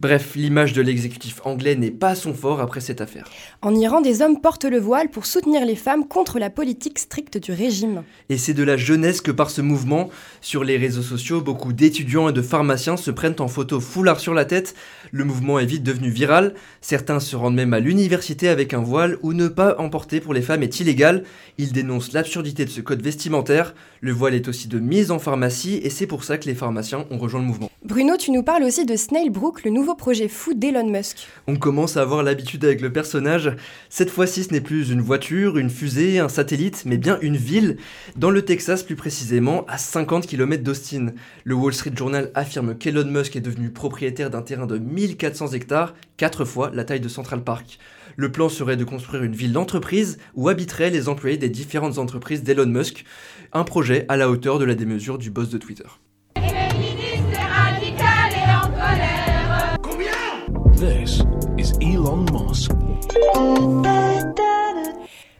Bref, 0.00 0.36
l'image 0.36 0.74
de 0.74 0.80
l'exécutif 0.80 1.40
anglais 1.44 1.74
n'est 1.74 1.90
pas 1.90 2.14
son 2.14 2.32
fort 2.32 2.60
après 2.60 2.80
cette 2.80 3.00
affaire. 3.00 3.28
En 3.62 3.74
Iran, 3.74 4.00
des 4.00 4.22
hommes 4.22 4.40
portent 4.40 4.64
le 4.64 4.78
voile 4.78 5.10
pour 5.10 5.26
soutenir 5.26 5.66
les 5.66 5.74
femmes 5.74 6.06
contre 6.06 6.38
la 6.38 6.50
politique 6.50 7.00
stricte 7.00 7.36
du 7.36 7.50
régime. 7.50 8.04
Et 8.28 8.38
c'est 8.38 8.54
de 8.54 8.62
la 8.62 8.76
jeunesse 8.76 9.20
que 9.20 9.32
par 9.32 9.50
ce 9.50 9.60
mouvement, 9.60 10.08
sur 10.40 10.62
les 10.62 10.76
réseaux 10.76 11.02
sociaux, 11.02 11.40
beaucoup 11.40 11.72
d'étudiants 11.72 12.28
et 12.28 12.32
de 12.32 12.42
pharmaciens 12.42 12.96
se 12.96 13.10
prennent 13.10 13.40
en 13.40 13.48
photo 13.48 13.80
foulard 13.80 14.20
sur 14.20 14.34
la 14.34 14.44
tête. 14.44 14.76
Le 15.10 15.24
mouvement 15.24 15.58
est 15.58 15.66
vite 15.66 15.82
devenu 15.82 16.10
viral. 16.10 16.54
Certains 16.80 17.18
se 17.18 17.34
rendent 17.34 17.56
même 17.56 17.74
à 17.74 17.80
l'université 17.80 18.48
avec 18.48 18.74
un 18.74 18.82
voile 18.82 19.18
ou 19.22 19.32
ne 19.32 19.48
pas 19.48 19.74
en 19.80 19.88
porter 19.88 20.20
pour 20.20 20.32
les 20.32 20.42
femmes 20.42 20.62
est 20.62 20.78
illégal. 20.78 21.24
Ils 21.58 21.72
dénoncent 21.72 22.12
l'absurdité 22.12 22.64
de 22.64 22.70
ce 22.70 22.80
code 22.80 23.02
vestimentaire. 23.02 23.74
Le 24.00 24.12
voile 24.12 24.34
est 24.34 24.46
aussi 24.46 24.68
de 24.68 24.78
mise 24.78 25.10
en 25.10 25.18
pharmacie 25.18 25.80
et 25.82 25.90
c'est 25.90 26.06
pour 26.06 26.22
ça 26.22 26.38
que 26.38 26.46
les 26.46 26.54
pharmaciens 26.54 27.04
ont 27.10 27.18
rejoint 27.18 27.40
le 27.40 27.46
mouvement. 27.46 27.68
Bruno, 27.84 28.16
tu 28.16 28.30
nous 28.30 28.44
parles 28.44 28.62
aussi 28.62 28.86
de 28.86 28.94
Snailbrook, 28.94 29.64
le 29.64 29.72
nouveau 29.72 29.87
projet 29.94 30.28
fou 30.28 30.54
d'Elon 30.54 30.88
Musk. 30.88 31.26
On 31.46 31.56
commence 31.56 31.96
à 31.96 32.02
avoir 32.02 32.22
l'habitude 32.22 32.64
avec 32.64 32.80
le 32.80 32.92
personnage. 32.92 33.54
Cette 33.88 34.10
fois-ci, 34.10 34.44
ce 34.44 34.52
n'est 34.52 34.60
plus 34.60 34.90
une 34.90 35.00
voiture, 35.00 35.58
une 35.58 35.70
fusée, 35.70 36.18
un 36.18 36.28
satellite, 36.28 36.84
mais 36.86 36.96
bien 36.96 37.18
une 37.20 37.36
ville, 37.36 37.76
dans 38.16 38.30
le 38.30 38.42
Texas 38.42 38.82
plus 38.82 38.96
précisément, 38.96 39.64
à 39.66 39.78
50 39.78 40.26
km 40.26 40.62
d'Austin. 40.62 41.12
Le 41.44 41.54
Wall 41.54 41.74
Street 41.74 41.92
Journal 41.94 42.30
affirme 42.34 42.76
qu'Elon 42.76 43.06
Musk 43.06 43.36
est 43.36 43.40
devenu 43.40 43.70
propriétaire 43.70 44.30
d'un 44.30 44.42
terrain 44.42 44.66
de 44.66 44.78
1400 44.78 45.48
hectares, 45.52 45.94
quatre 46.16 46.44
fois 46.44 46.70
la 46.72 46.84
taille 46.84 47.00
de 47.00 47.08
Central 47.08 47.42
Park. 47.42 47.78
Le 48.16 48.32
plan 48.32 48.48
serait 48.48 48.76
de 48.76 48.84
construire 48.84 49.22
une 49.22 49.34
ville 49.34 49.52
d'entreprise 49.52 50.18
où 50.34 50.48
habiteraient 50.48 50.90
les 50.90 51.08
employés 51.08 51.36
des 51.36 51.48
différentes 51.48 51.98
entreprises 51.98 52.42
d'Elon 52.42 52.66
Musk, 52.66 53.04
un 53.52 53.64
projet 53.64 54.04
à 54.08 54.16
la 54.16 54.28
hauteur 54.28 54.58
de 54.58 54.64
la 54.64 54.74
démesure 54.74 55.18
du 55.18 55.30
boss 55.30 55.50
de 55.50 55.58
Twitter. 55.58 55.84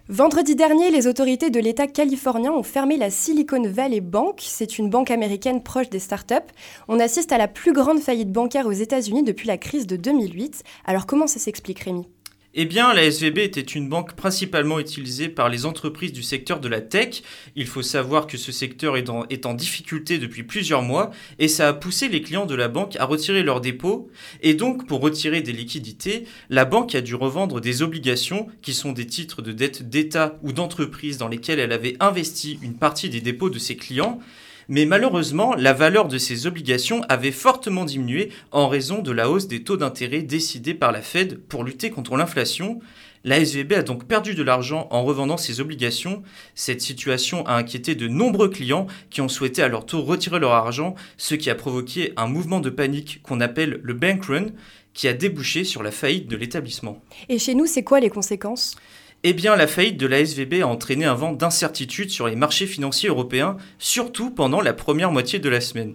Vendredi 0.09 0.57
dernier, 0.57 0.91
les 0.91 1.07
autorités 1.07 1.51
de 1.51 1.61
l'État 1.61 1.87
californien 1.87 2.53
ont 2.53 2.63
fermé 2.63 2.97
la 2.97 3.11
Silicon 3.11 3.63
Valley 3.63 4.01
Bank. 4.01 4.41
C'est 4.41 4.79
une 4.79 4.91
banque 4.91 5.11
américaine 5.11 5.63
proche 5.63 5.91
des 5.91 5.99
startups. 5.99 6.35
On 6.89 6.99
assiste 6.99 7.31
à 7.31 7.39
la 7.39 7.47
plus 7.47 7.73
grande 7.73 8.01
faillite 8.01 8.33
bancaire 8.33 8.67
aux 8.67 8.73
États-Unis 8.73 9.23
depuis 9.23 9.47
la 9.47 9.59
crise 9.59 9.87
de 9.87 9.97
2008. 9.97 10.65
Alors 10.87 11.07
comment 11.07 11.27
ça 11.27 11.39
s'explique, 11.39 11.81
Rémi? 11.81 12.09
Eh 12.55 12.65
bien, 12.65 12.95
la 12.95 13.05
SVB 13.05 13.39
était 13.39 13.61
une 13.61 13.91
banque 13.91 14.15
principalement 14.15 14.79
utilisée 14.79 15.29
par 15.29 15.51
les 15.51 15.67
entreprises 15.67 16.13
du 16.13 16.23
secteur 16.23 16.61
de 16.61 16.69
la 16.69 16.81
tech. 16.81 17.23
Il 17.57 17.67
faut 17.67 17.83
savoir 17.83 18.27
que 18.27 18.39
ce 18.39 18.53
secteur 18.53 18.97
est 18.97 19.11
en, 19.47 19.55
difficulté 19.55 20.19
depuis 20.19 20.45
plusieurs 20.45 20.83
mois 20.83 21.11
et 21.39 21.47
ça 21.47 21.69
a 21.69 21.73
poussé 21.75 22.09
les 22.09 22.23
clients 22.23 22.47
de 22.47 22.55
la 22.55 22.69
banque 22.69 22.97
à 22.97 23.05
retirer 23.05 23.43
leurs 23.43 23.61
dépôts. 23.61 24.11
Et 24.41 24.55
donc, 24.55 24.87
pour 24.87 25.01
retirer 25.01 25.43
des 25.43 25.53
liquidités, 25.53 26.25
la 26.49 26.65
banque 26.65 26.95
a 26.95 27.03
dû 27.03 27.15
revendre 27.15 27.61
des 27.61 27.83
obligations 27.83 28.49
qui 28.63 28.73
sont 28.73 28.93
des 28.93 29.07
titres 29.07 29.43
de 29.43 29.53
dette 29.53 29.89
d'État 29.89 30.39
ou 30.43 30.53
d'entreprise 30.53 31.19
dans 31.19 31.29
lesquels 31.29 31.59
elle 31.59 31.73
avait 31.73 31.97
investi 32.01 32.59
une 32.63 32.75
partie 32.75 33.11
des 33.11 33.21
dépôts 33.21 33.51
de 33.51 33.59
ses 33.59 33.77
clients 33.77 34.21
mais 34.69 34.85
malheureusement, 34.85 35.55
la 35.55 35.73
valeur 35.73 36.09
de 36.09 36.19
ces 36.19 36.47
obligations 36.47 37.03
avait 37.09 37.33
fortement 37.33 37.85
diminué 37.85 38.31
en 38.53 38.69
raison 38.69 39.01
de 39.01 39.11
la 39.11 39.31
hausse 39.31 39.49
des 39.49 39.63
taux 39.63 39.79
d'intérêt 39.79 40.23
décidés 40.23 40.75
par 40.75 40.93
la 40.93 41.01
Fed 41.01 41.41
pour 41.49 41.65
lutter 41.65 41.91
contre 41.91 42.17
l'inflation. 42.17 42.81
La 43.25 43.39
SVB 43.41 43.73
a 43.73 43.83
donc 43.83 44.07
perdu 44.07 44.35
de 44.35 44.43
l'argent 44.43 44.87
en 44.91 45.03
revendant 45.03 45.39
ses 45.39 45.61
obligations. 45.61 46.23
Cette 46.55 46.83
situation 46.83 47.45
a 47.47 47.55
inquiété 47.55 47.95
de 47.95 48.09
nombreux 48.09 48.49
clients 48.49 48.87
qui 49.11 49.21
ont 49.23 49.29
souhaité 49.29 49.63
à 49.63 49.69
leur 49.69 49.87
tour 49.87 50.07
retirer 50.07 50.39
leur 50.39 50.53
argent, 50.53 50.95
ce 51.17 51.35
qui 51.35 51.51
a 51.51 51.55
provoqué 51.55 52.13
un 52.17 52.27
mouvement 52.27 52.61
de 52.61 52.71
panique 52.71 53.21
qu'on 53.23 53.41
appelle 53.41 53.81
le 53.83 53.95
bank 53.95 54.27
run, 54.27 54.47
qui 54.93 55.09
a 55.09 55.15
débouché 55.15 55.65
sur 55.65 55.83
la 55.83 55.91
faillite 55.91 56.29
de 56.29 56.37
l'établissement. 56.37 57.01
Et 57.29 57.39
chez 57.39 57.55
nous, 57.55 57.67
c'est 57.67 57.85
quoi 57.85 58.01
les 58.01 58.11
conséquences? 58.11 58.77
Eh 59.25 59.33
bien, 59.33 59.57
la 59.57 59.67
faillite 59.67 59.97
de 59.97 60.07
la 60.07 60.25
SVB 60.25 60.63
a 60.63 60.69
entraîné 60.69 61.05
un 61.05 61.15
vent 61.15 61.33
d'incertitude 61.33 62.11
sur 62.11 62.29
les 62.29 62.37
marchés 62.37 62.67
financiers 62.67 63.09
européens, 63.09 63.57
surtout 63.81 64.31
pendant 64.31 64.61
la 64.61 64.73
première 64.73 65.11
moitié 65.11 65.41
de 65.41 65.49
la 65.49 65.61
semaine. 65.61 65.95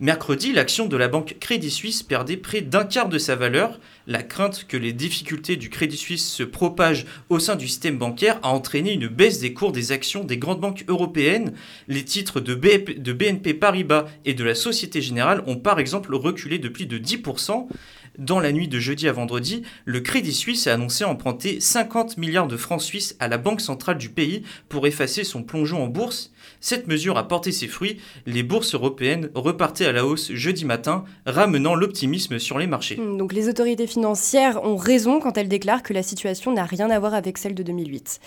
Mercredi, 0.00 0.52
l'action 0.52 0.86
de 0.86 0.96
la 0.96 1.06
banque 1.06 1.36
Crédit 1.38 1.70
Suisse 1.70 2.02
perdait 2.02 2.36
près 2.36 2.62
d'un 2.62 2.84
quart 2.84 3.08
de 3.08 3.16
sa 3.16 3.36
valeur. 3.36 3.78
La 4.08 4.24
crainte 4.24 4.66
que 4.66 4.76
les 4.76 4.92
difficultés 4.92 5.54
du 5.54 5.70
Crédit 5.70 5.96
Suisse 5.96 6.28
se 6.28 6.42
propagent 6.42 7.06
au 7.28 7.38
sein 7.38 7.54
du 7.54 7.68
système 7.68 7.96
bancaire 7.96 8.40
a 8.42 8.48
entraîné 8.48 8.92
une 8.92 9.06
baisse 9.06 9.38
des 9.38 9.54
cours 9.54 9.70
des 9.70 9.92
actions 9.92 10.24
des 10.24 10.36
grandes 10.36 10.60
banques 10.60 10.84
européennes. 10.88 11.54
Les 11.86 12.04
titres 12.04 12.40
de, 12.40 12.54
BNP 12.56 13.54
Paribas 13.54 14.06
et 14.24 14.34
de 14.34 14.42
la 14.42 14.56
Société 14.56 15.00
Générale 15.00 15.44
ont 15.46 15.56
par 15.56 15.78
exemple 15.78 16.12
reculé 16.12 16.58
de 16.58 16.68
plus 16.68 16.86
de 16.86 16.98
10%. 16.98 17.68
Dans 18.18 18.38
la 18.38 18.52
nuit 18.52 18.68
de 18.68 18.78
jeudi 18.78 19.08
à 19.08 19.12
vendredi, 19.12 19.62
le 19.84 19.98
Crédit 19.98 20.32
Suisse 20.32 20.68
a 20.68 20.74
annoncé 20.74 21.02
emprunter 21.04 21.58
50 21.58 22.16
milliards 22.16 22.46
de 22.46 22.56
francs 22.56 22.80
suisses 22.80 23.16
à 23.18 23.26
la 23.26 23.38
Banque 23.38 23.60
centrale 23.60 23.98
du 23.98 24.08
pays 24.08 24.42
pour 24.68 24.86
effacer 24.86 25.24
son 25.24 25.42
plongeon 25.42 25.82
en 25.82 25.88
bourse. 25.88 26.30
Cette 26.60 26.86
mesure 26.86 27.18
a 27.18 27.26
porté 27.26 27.50
ses 27.50 27.66
fruits, 27.66 27.98
les 28.26 28.44
bourses 28.44 28.74
européennes 28.74 29.30
repartaient 29.34 29.86
à 29.86 29.92
la 29.92 30.06
hausse 30.06 30.32
jeudi 30.32 30.64
matin, 30.64 31.04
ramenant 31.26 31.74
l'optimisme 31.74 32.38
sur 32.38 32.58
les 32.58 32.68
marchés. 32.68 32.96
Hmm, 32.96 33.16
Donc 33.16 33.32
les 33.32 33.48
autorités 33.48 33.88
financières 33.88 34.62
ont 34.64 34.76
raison 34.76 35.18
quand 35.18 35.36
elles 35.36 35.48
déclarent 35.48 35.82
que 35.82 35.92
la 35.92 36.04
situation 36.04 36.52
n'a 36.52 36.64
rien 36.64 36.90
à 36.90 36.98
voir 37.00 37.14
avec 37.14 37.36
celle 37.36 37.54
de 37.54 37.64
2008. 37.64 38.20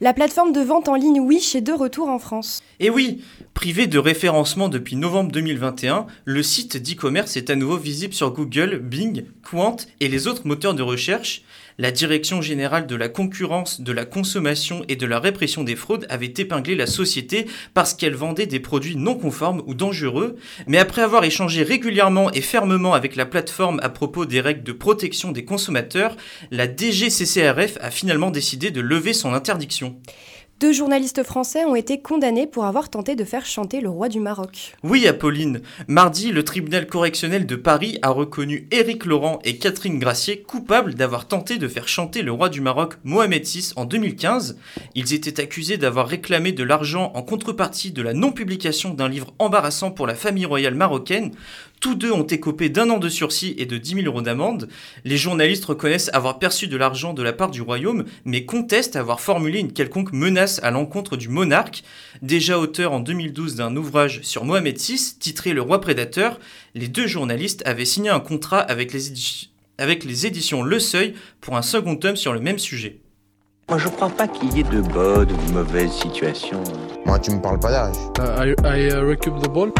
La 0.00 0.14
plateforme 0.14 0.52
de 0.52 0.60
vente 0.60 0.88
en 0.88 0.94
ligne 0.94 1.20
Wish 1.20 1.54
est 1.54 1.60
de 1.60 1.72
retour 1.72 2.08
en 2.08 2.18
France. 2.18 2.62
Et 2.80 2.88
oui, 2.88 3.22
privé 3.52 3.86
de 3.86 3.98
référencement 3.98 4.70
depuis 4.70 4.96
novembre 4.96 5.30
2021, 5.32 6.06
le 6.24 6.42
site 6.42 6.78
d'e-commerce 6.78 7.36
est 7.36 7.50
à 7.50 7.56
nouveau 7.56 7.76
visible 7.76 8.14
sur 8.14 8.32
Google, 8.32 8.78
Bing, 8.78 9.24
Quant 9.50 9.76
et 10.00 10.08
les 10.08 10.26
autres 10.26 10.46
moteurs 10.46 10.74
de 10.74 10.82
recherche. 10.82 11.42
La 11.76 11.90
Direction 11.90 12.40
générale 12.40 12.86
de 12.86 12.94
la 12.94 13.08
concurrence, 13.08 13.80
de 13.80 13.90
la 13.90 14.04
consommation 14.04 14.84
et 14.88 14.94
de 14.94 15.06
la 15.06 15.18
répression 15.18 15.64
des 15.64 15.74
fraudes 15.74 16.06
avait 16.08 16.32
épinglé 16.38 16.76
la 16.76 16.86
société 16.86 17.46
parce 17.74 17.94
qu'elle 17.94 18.14
vendait 18.14 18.46
des 18.46 18.60
produits 18.60 18.96
non 18.96 19.16
conformes 19.16 19.62
ou 19.66 19.74
dangereux, 19.74 20.36
mais 20.68 20.78
après 20.78 21.02
avoir 21.02 21.24
échangé 21.24 21.64
régulièrement 21.64 22.30
et 22.30 22.42
fermement 22.42 22.94
avec 22.94 23.16
la 23.16 23.26
plateforme 23.26 23.80
à 23.82 23.88
propos 23.88 24.24
des 24.24 24.40
règles 24.40 24.62
de 24.62 24.72
protection 24.72 25.32
des 25.32 25.44
consommateurs, 25.44 26.16
la 26.52 26.68
DGCCRF 26.68 27.76
a 27.80 27.90
finalement 27.90 28.30
décidé 28.30 28.70
de 28.70 28.80
lever 28.80 29.12
son 29.12 29.34
interdiction. 29.34 29.96
Deux 30.60 30.72
journalistes 30.72 31.24
français 31.24 31.64
ont 31.64 31.74
été 31.74 32.00
condamnés 32.00 32.46
pour 32.46 32.64
avoir 32.64 32.88
tenté 32.88 33.16
de 33.16 33.24
faire 33.24 33.44
chanter 33.44 33.80
le 33.80 33.88
roi 33.88 34.08
du 34.08 34.20
Maroc. 34.20 34.76
Oui, 34.84 35.04
Apolline. 35.08 35.60
Mardi, 35.88 36.30
le 36.30 36.44
tribunal 36.44 36.86
correctionnel 36.86 37.44
de 37.44 37.56
Paris 37.56 37.98
a 38.02 38.10
reconnu 38.10 38.68
Éric 38.70 39.04
Laurent 39.04 39.40
et 39.44 39.58
Catherine 39.58 39.98
Gracier 39.98 40.42
coupables 40.42 40.94
d'avoir 40.94 41.26
tenté 41.26 41.58
de 41.58 41.66
faire 41.66 41.88
chanter 41.88 42.22
le 42.22 42.30
roi 42.30 42.50
du 42.50 42.60
Maroc 42.60 42.94
Mohamed 43.02 43.44
VI 43.44 43.72
en 43.74 43.84
2015. 43.84 44.56
Ils 44.94 45.12
étaient 45.12 45.42
accusés 45.42 45.76
d'avoir 45.76 46.06
réclamé 46.06 46.52
de 46.52 46.62
l'argent 46.62 47.10
en 47.16 47.22
contrepartie 47.22 47.90
de 47.90 48.02
la 48.02 48.14
non-publication 48.14 48.94
d'un 48.94 49.08
livre 49.08 49.34
embarrassant 49.40 49.90
pour 49.90 50.06
la 50.06 50.14
famille 50.14 50.46
royale 50.46 50.76
marocaine. 50.76 51.32
Tous 51.84 51.94
deux 51.94 52.12
ont 52.12 52.22
écopé 52.26 52.70
d'un 52.70 52.88
an 52.88 52.96
de 52.96 53.10
sursis 53.10 53.54
et 53.58 53.66
de 53.66 53.76
10 53.76 53.96
000 53.96 54.06
euros 54.06 54.22
d'amende. 54.22 54.70
Les 55.04 55.18
journalistes 55.18 55.66
reconnaissent 55.66 56.08
avoir 56.14 56.38
perçu 56.38 56.66
de 56.66 56.78
l'argent 56.78 57.12
de 57.12 57.22
la 57.22 57.34
part 57.34 57.50
du 57.50 57.60
royaume, 57.60 58.04
mais 58.24 58.46
contestent 58.46 58.96
avoir 58.96 59.20
formulé 59.20 59.58
une 59.58 59.70
quelconque 59.70 60.14
menace 60.14 60.60
à 60.62 60.70
l'encontre 60.70 61.18
du 61.18 61.28
monarque. 61.28 61.84
Déjà 62.22 62.58
auteur 62.58 62.94
en 62.94 63.00
2012 63.00 63.56
d'un 63.56 63.76
ouvrage 63.76 64.20
sur 64.22 64.46
Mohamed 64.46 64.78
VI, 64.78 64.98
titré 65.20 65.52
Le 65.52 65.60
roi 65.60 65.78
prédateur, 65.82 66.40
les 66.74 66.88
deux 66.88 67.06
journalistes 67.06 67.62
avaient 67.66 67.84
signé 67.84 68.08
un 68.08 68.20
contrat 68.20 68.60
avec 68.60 68.94
les, 68.94 69.12
édi- 69.12 69.50
avec 69.76 70.04
les 70.04 70.24
éditions 70.24 70.62
Le 70.62 70.78
Seuil 70.78 71.12
pour 71.42 71.54
un 71.54 71.60
second 71.62 71.96
tome 71.96 72.16
sur 72.16 72.32
le 72.32 72.40
même 72.40 72.58
sujet. 72.58 73.00
Moi, 73.68 73.76
je 73.76 73.88
crois 73.88 74.08
pas 74.08 74.26
qu'il 74.26 74.56
y 74.56 74.60
ait 74.60 74.62
de 74.62 74.80
bonnes 74.80 75.30
ou 75.30 75.48
de 75.48 75.52
mauvaises 75.52 75.92
situations. 75.92 76.64
Moi, 77.04 77.18
tu 77.18 77.30
me 77.30 77.42
parles 77.42 77.60
pas 77.60 77.70
d'âge. 77.70 77.96
I, 78.20 78.54
I 78.64 78.88
uh, 78.88 79.16
the 79.42 79.48
ball. 79.52 79.70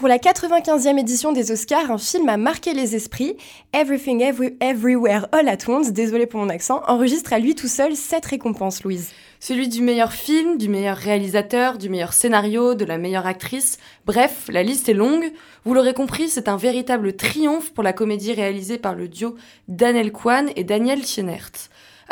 Pour 0.00 0.08
la 0.08 0.16
95e 0.16 0.98
édition 0.98 1.30
des 1.30 1.50
Oscars, 1.52 1.90
un 1.90 1.98
film 1.98 2.26
a 2.30 2.38
marqué 2.38 2.72
les 2.72 2.96
esprits. 2.96 3.36
Everything 3.74 4.22
Every- 4.22 4.56
Everywhere 4.58 5.26
All 5.30 5.46
at 5.46 5.58
Once, 5.68 5.92
désolé 5.92 6.24
pour 6.24 6.40
mon 6.40 6.48
accent, 6.48 6.80
enregistre 6.86 7.34
à 7.34 7.38
lui 7.38 7.54
tout 7.54 7.68
seul 7.68 7.94
7 7.94 8.24
récompenses, 8.24 8.82
Louise. 8.82 9.10
Celui 9.40 9.68
du 9.68 9.82
meilleur 9.82 10.12
film, 10.14 10.56
du 10.56 10.70
meilleur 10.70 10.96
réalisateur, 10.96 11.76
du 11.76 11.90
meilleur 11.90 12.14
scénario, 12.14 12.74
de 12.74 12.86
la 12.86 12.96
meilleure 12.96 13.26
actrice. 13.26 13.76
Bref, 14.06 14.46
la 14.48 14.62
liste 14.62 14.88
est 14.88 14.94
longue. 14.94 15.30
Vous 15.66 15.74
l'aurez 15.74 15.92
compris, 15.92 16.30
c'est 16.30 16.48
un 16.48 16.56
véritable 16.56 17.14
triomphe 17.14 17.70
pour 17.74 17.84
la 17.84 17.92
comédie 17.92 18.32
réalisée 18.32 18.78
par 18.78 18.94
le 18.94 19.06
duo 19.06 19.34
Daniel 19.68 20.12
Kwan 20.12 20.48
et 20.56 20.64
Daniel 20.64 21.04
Scheinert. 21.04 21.50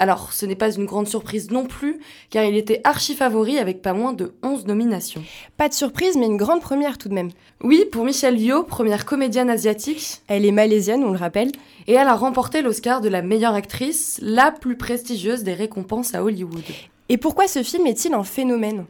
Alors, 0.00 0.32
ce 0.32 0.46
n'est 0.46 0.54
pas 0.54 0.70
une 0.70 0.86
grande 0.86 1.08
surprise 1.08 1.50
non 1.50 1.66
plus, 1.66 1.98
car 2.30 2.44
il 2.44 2.56
était 2.56 2.80
archi 2.84 3.14
favori 3.16 3.58
avec 3.58 3.82
pas 3.82 3.92
moins 3.92 4.12
de 4.12 4.32
11 4.44 4.64
nominations. 4.66 5.24
Pas 5.56 5.68
de 5.68 5.74
surprise, 5.74 6.16
mais 6.16 6.26
une 6.26 6.36
grande 6.36 6.60
première 6.60 6.98
tout 6.98 7.08
de 7.08 7.14
même. 7.14 7.30
Oui, 7.64 7.84
pour 7.90 8.04
Michelle 8.04 8.38
Yeoh, 8.40 8.62
première 8.62 9.04
comédienne 9.04 9.50
asiatique, 9.50 10.22
Elle 10.28 10.46
est 10.46 10.52
malaisienne, 10.52 11.02
on 11.02 11.10
le 11.10 11.18
rappelle. 11.18 11.50
et 11.88 11.94
elle 11.94 12.06
a 12.06 12.14
remporté 12.14 12.62
l'Oscar 12.62 13.00
de 13.00 13.08
la 13.08 13.22
meilleure 13.22 13.54
actrice, 13.54 14.20
la 14.22 14.52
plus 14.52 14.76
prestigieuse 14.76 15.42
des 15.42 15.54
récompenses 15.54 16.14
à 16.14 16.22
Hollywood. 16.22 16.62
Et 17.08 17.16
pourquoi 17.16 17.48
ce 17.48 17.64
film 17.64 17.86
est-il 17.88 18.14
un 18.14 18.22
phénomène? 18.22 18.84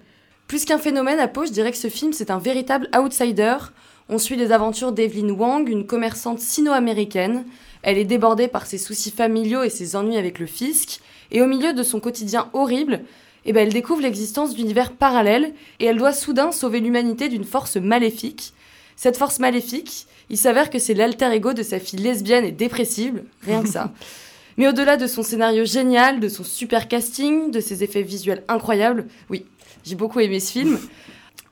Plus 0.47 0.67
qu'un 0.67 0.79
phénomène 0.79 1.21
à 1.21 1.29
peau, 1.29 1.47
je 1.47 1.53
dirais 1.53 1.71
que 1.73 1.79
ce 1.79 1.89
film, 1.89 2.13
c'est 2.13 2.31
un 2.31 2.39
véritable 2.39 2.91
outsider. 2.99 3.57
On 4.11 4.19
suit 4.19 4.37
les 4.37 4.53
aventures 4.53 4.93
d'Evelyn 4.93 5.31
Wang, 5.31 5.69
une 5.69 5.87
commerçante 5.87 6.41
sino-américaine. 6.41 7.45
Elle 7.83 7.99
est 7.99 8.05
débordée 8.05 8.49
par 8.49 8.67
ses 8.67 8.79
soucis 8.79 9.11
familiaux 9.11 9.63
et 9.63 9.71
ses 9.71 9.97
ennuis 9.97 10.17
avec 10.17 10.39
le 10.39 10.47
fisc. 10.47 11.01
Et 11.31 11.43
au 11.43 11.47
milieu 11.47 11.73
de 11.73 11.83
son 11.83 12.01
quotidien 12.01 12.49
horrible, 12.53 13.03
eh 13.45 13.53
ben, 13.53 13.67
elle 13.67 13.73
découvre 13.73 14.03
l'existence 14.03 14.55
d'univers 14.55 14.93
parallèles 14.93 15.55
et 15.81 15.87
elle 15.87 15.99
doit 15.99 16.13
soudain 16.13 16.53
sauver 16.53 16.81
l'humanité 16.81 17.29
d'une 17.29 17.45
force 17.45 17.77
maléfique. 17.77 18.53
Cette 18.97 19.17
force 19.17 19.39
maléfique, 19.39 20.07
il 20.31 20.37
s'avère 20.37 20.71
que 20.71 20.79
c'est 20.79 20.95
l'alter 20.95 21.33
ego 21.33 21.53
de 21.53 21.63
sa 21.63 21.79
fille 21.79 22.01
lesbienne 22.01 22.45
et 22.45 22.53
dépressible, 22.53 23.25
rien 23.43 23.63
que 23.63 23.69
ça. 23.69 23.93
Mais 24.59 24.67
au-delà 24.67 24.97
de 24.97 25.07
son 25.07 25.23
scénario 25.23 25.65
génial, 25.65 26.19
de 26.19 26.29
son 26.29 26.43
super 26.43 26.89
casting, 26.89 27.53
de 27.53 27.61
ses 27.61 27.85
effets 27.85 28.03
visuels 28.03 28.43
incroyables, 28.49 29.07
oui, 29.31 29.47
j'ai 29.85 29.95
beaucoup 29.95 30.19
aimé 30.19 30.41
ce 30.41 30.51
film. 30.51 30.79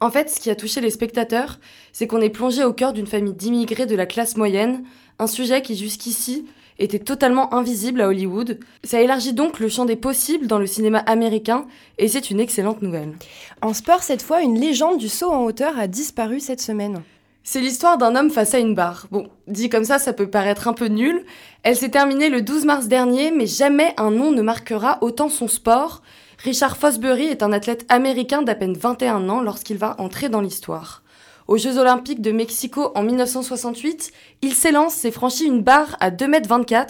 En 0.00 0.10
fait, 0.10 0.28
ce 0.28 0.40
qui 0.40 0.50
a 0.50 0.56
touché 0.56 0.80
les 0.80 0.90
spectateurs, 0.90 1.58
c'est 1.92 2.06
qu'on 2.06 2.20
est 2.20 2.30
plongé 2.30 2.64
au 2.64 2.72
cœur 2.72 2.92
d'une 2.92 3.06
famille 3.06 3.32
d'immigrés 3.32 3.86
de 3.86 3.96
la 3.96 4.06
classe 4.06 4.36
moyenne, 4.36 4.84
un 5.18 5.26
sujet 5.26 5.62
qui 5.62 5.76
jusqu'ici 5.76 6.46
était 6.78 6.98
totalement 6.98 7.54
invisible 7.54 8.02
à 8.02 8.08
Hollywood. 8.08 8.58
Ça 8.84 9.00
élargit 9.00 9.32
donc 9.32 9.58
le 9.58 9.68
champ 9.68 9.86
des 9.86 9.96
possibles 9.96 10.46
dans 10.46 10.58
le 10.58 10.66
cinéma 10.66 10.98
américain 10.98 11.66
et 11.96 12.08
c'est 12.08 12.30
une 12.30 12.40
excellente 12.40 12.82
nouvelle. 12.82 13.14
En 13.62 13.72
sport, 13.72 14.02
cette 14.02 14.22
fois, 14.22 14.42
une 14.42 14.60
légende 14.60 14.98
du 14.98 15.08
saut 15.08 15.30
en 15.30 15.44
hauteur 15.44 15.78
a 15.78 15.86
disparu 15.86 16.40
cette 16.40 16.60
semaine. 16.60 17.02
C'est 17.42 17.60
l'histoire 17.60 17.96
d'un 17.96 18.16
homme 18.16 18.30
face 18.30 18.54
à 18.54 18.58
une 18.58 18.74
barre. 18.74 19.06
Bon, 19.12 19.28
dit 19.46 19.68
comme 19.68 19.84
ça, 19.84 19.98
ça 20.00 20.12
peut 20.12 20.28
paraître 20.28 20.66
un 20.66 20.72
peu 20.72 20.86
nul. 20.86 21.24
Elle 21.62 21.76
s'est 21.76 21.90
terminée 21.90 22.28
le 22.28 22.42
12 22.42 22.64
mars 22.64 22.88
dernier, 22.88 23.30
mais 23.30 23.46
jamais 23.46 23.94
un 23.96 24.10
nom 24.10 24.32
ne 24.32 24.42
marquera 24.42 24.98
autant 25.00 25.28
son 25.28 25.46
sport. 25.46 26.02
Richard 26.38 26.76
Fosbury 26.76 27.26
est 27.26 27.42
un 27.42 27.52
athlète 27.52 27.86
américain 27.88 28.42
d'à 28.42 28.54
peine 28.54 28.76
21 28.76 29.28
ans 29.28 29.40
lorsqu'il 29.40 29.78
va 29.78 29.96
entrer 29.98 30.28
dans 30.28 30.42
l'histoire. 30.42 31.02
Aux 31.48 31.56
Jeux 31.56 31.78
Olympiques 31.78 32.20
de 32.20 32.30
Mexico 32.30 32.92
en 32.94 33.02
1968, 33.02 34.12
il 34.42 34.52
s'élance 34.52 35.04
et 35.04 35.10
franchit 35.10 35.46
une 35.46 35.62
barre 35.62 35.96
à 35.98 36.10
2,24 36.10 36.74
m, 36.74 36.86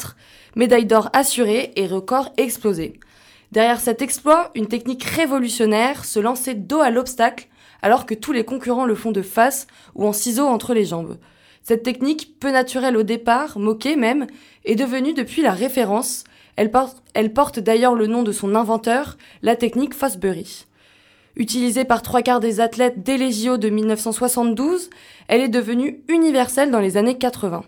médaille 0.57 0.87
d'or 0.87 1.11
assurée 1.13 1.73
et 1.77 1.87
record 1.87 2.33
explosé. 2.37 2.99
Derrière 3.53 3.81
cet 3.81 4.03
exploit, 4.03 4.51
une 4.57 4.67
technique 4.67 5.05
révolutionnaire, 5.05 6.05
se 6.05 6.19
lancer 6.19 6.55
dos 6.55 6.81
à 6.81 6.91
l'obstacle 6.91 7.47
alors 7.83 8.05
que 8.05 8.15
tous 8.15 8.33
les 8.33 8.45
concurrents 8.45 8.87
le 8.87 8.95
font 8.97 9.13
de 9.13 9.23
face 9.23 9.69
ou 9.95 10.07
en 10.07 10.13
ciseaux 10.13 10.49
entre 10.49 10.75
les 10.75 10.85
jambes. 10.85 11.19
Cette 11.63 11.83
technique, 11.83 12.39
peu 12.41 12.51
naturelle 12.51 12.97
au 12.97 13.03
départ, 13.03 13.59
moquée 13.59 13.97
même, 13.97 14.27
est 14.65 14.75
devenue 14.75 15.15
depuis 15.15 15.43
la 15.43 15.53
référence. 15.53 16.25
Elle 16.57 16.71
porte, 16.71 17.61
d'ailleurs 17.61 17.95
le 17.95 18.07
nom 18.07 18.23
de 18.23 18.33
son 18.33 18.55
inventeur, 18.55 19.17
la 19.43 19.57
technique 19.57 19.95
Fosbury. 19.95 20.67
Utilisée 21.37 21.85
par 21.85 22.01
trois 22.01 22.23
quarts 22.23 22.41
des 22.41 22.61
athlètes 22.61 23.03
dès 23.03 23.19
les 23.19 23.31
JO 23.31 23.59
de 23.59 23.69
1972, 23.69 24.89
elle 25.29 25.43
est 25.43 25.49
devenue 25.49 26.03
universelle 26.09 26.71
dans 26.71 26.81
les 26.81 26.97
années 26.97 27.19
80. 27.19 27.63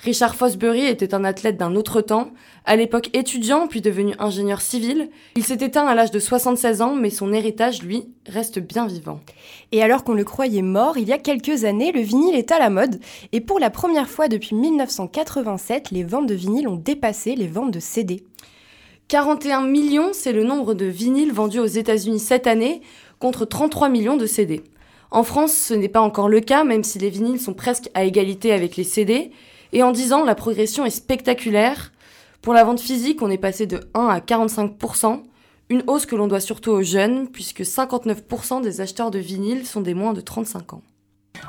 Richard 0.00 0.36
Fosbury 0.36 0.86
était 0.86 1.12
un 1.12 1.24
athlète 1.24 1.56
d'un 1.56 1.74
autre 1.74 2.00
temps, 2.00 2.30
à 2.64 2.76
l'époque 2.76 3.10
étudiant 3.14 3.66
puis 3.66 3.80
devenu 3.80 4.14
ingénieur 4.20 4.60
civil. 4.60 5.10
Il 5.34 5.44
s'est 5.44 5.54
éteint 5.54 5.86
à 5.86 5.94
l'âge 5.96 6.12
de 6.12 6.20
76 6.20 6.82
ans, 6.82 6.94
mais 6.94 7.10
son 7.10 7.32
héritage, 7.32 7.82
lui, 7.82 8.04
reste 8.28 8.60
bien 8.60 8.86
vivant. 8.86 9.18
Et 9.72 9.82
alors 9.82 10.04
qu'on 10.04 10.14
le 10.14 10.22
croyait 10.22 10.62
mort, 10.62 10.98
il 10.98 11.08
y 11.08 11.12
a 11.12 11.18
quelques 11.18 11.64
années, 11.64 11.90
le 11.90 12.00
vinyle 12.00 12.36
est 12.36 12.52
à 12.52 12.60
la 12.60 12.70
mode. 12.70 13.00
Et 13.32 13.40
pour 13.40 13.58
la 13.58 13.70
première 13.70 14.08
fois 14.08 14.28
depuis 14.28 14.54
1987, 14.54 15.90
les 15.90 16.04
ventes 16.04 16.28
de 16.28 16.34
vinyle 16.34 16.68
ont 16.68 16.76
dépassé 16.76 17.34
les 17.34 17.48
ventes 17.48 17.72
de 17.72 17.80
CD. 17.80 18.22
41 19.08 19.62
millions, 19.62 20.10
c'est 20.12 20.32
le 20.32 20.44
nombre 20.44 20.74
de 20.74 20.86
vinyles 20.86 21.32
vendus 21.32 21.58
aux 21.58 21.66
États-Unis 21.66 22.20
cette 22.20 22.46
année, 22.46 22.82
contre 23.18 23.46
33 23.46 23.88
millions 23.88 24.16
de 24.16 24.26
CD. 24.26 24.62
En 25.10 25.24
France, 25.24 25.54
ce 25.54 25.74
n'est 25.74 25.88
pas 25.88 26.02
encore 26.02 26.28
le 26.28 26.40
cas, 26.40 26.62
même 26.62 26.84
si 26.84 27.00
les 27.00 27.10
vinyles 27.10 27.40
sont 27.40 27.54
presque 27.54 27.90
à 27.94 28.04
égalité 28.04 28.52
avec 28.52 28.76
les 28.76 28.84
CD. 28.84 29.32
Et 29.72 29.82
en 29.82 29.92
10 29.92 30.12
ans, 30.12 30.24
la 30.24 30.34
progression 30.34 30.84
est 30.84 30.90
spectaculaire. 30.90 31.92
Pour 32.42 32.54
la 32.54 32.64
vente 32.64 32.80
physique, 32.80 33.22
on 33.22 33.30
est 33.30 33.38
passé 33.38 33.66
de 33.66 33.80
1 33.94 34.06
à 34.06 34.20
45%, 34.20 35.22
une 35.70 35.82
hausse 35.86 36.06
que 36.06 36.16
l'on 36.16 36.28
doit 36.28 36.40
surtout 36.40 36.70
aux 36.70 36.82
jeunes, 36.82 37.28
puisque 37.28 37.60
59% 37.60 38.62
des 38.62 38.80
acheteurs 38.80 39.10
de 39.10 39.18
vinyles 39.18 39.66
sont 39.66 39.80
des 39.80 39.94
moins 39.94 40.14
de 40.14 40.20
35 40.20 40.72
ans. 40.74 40.82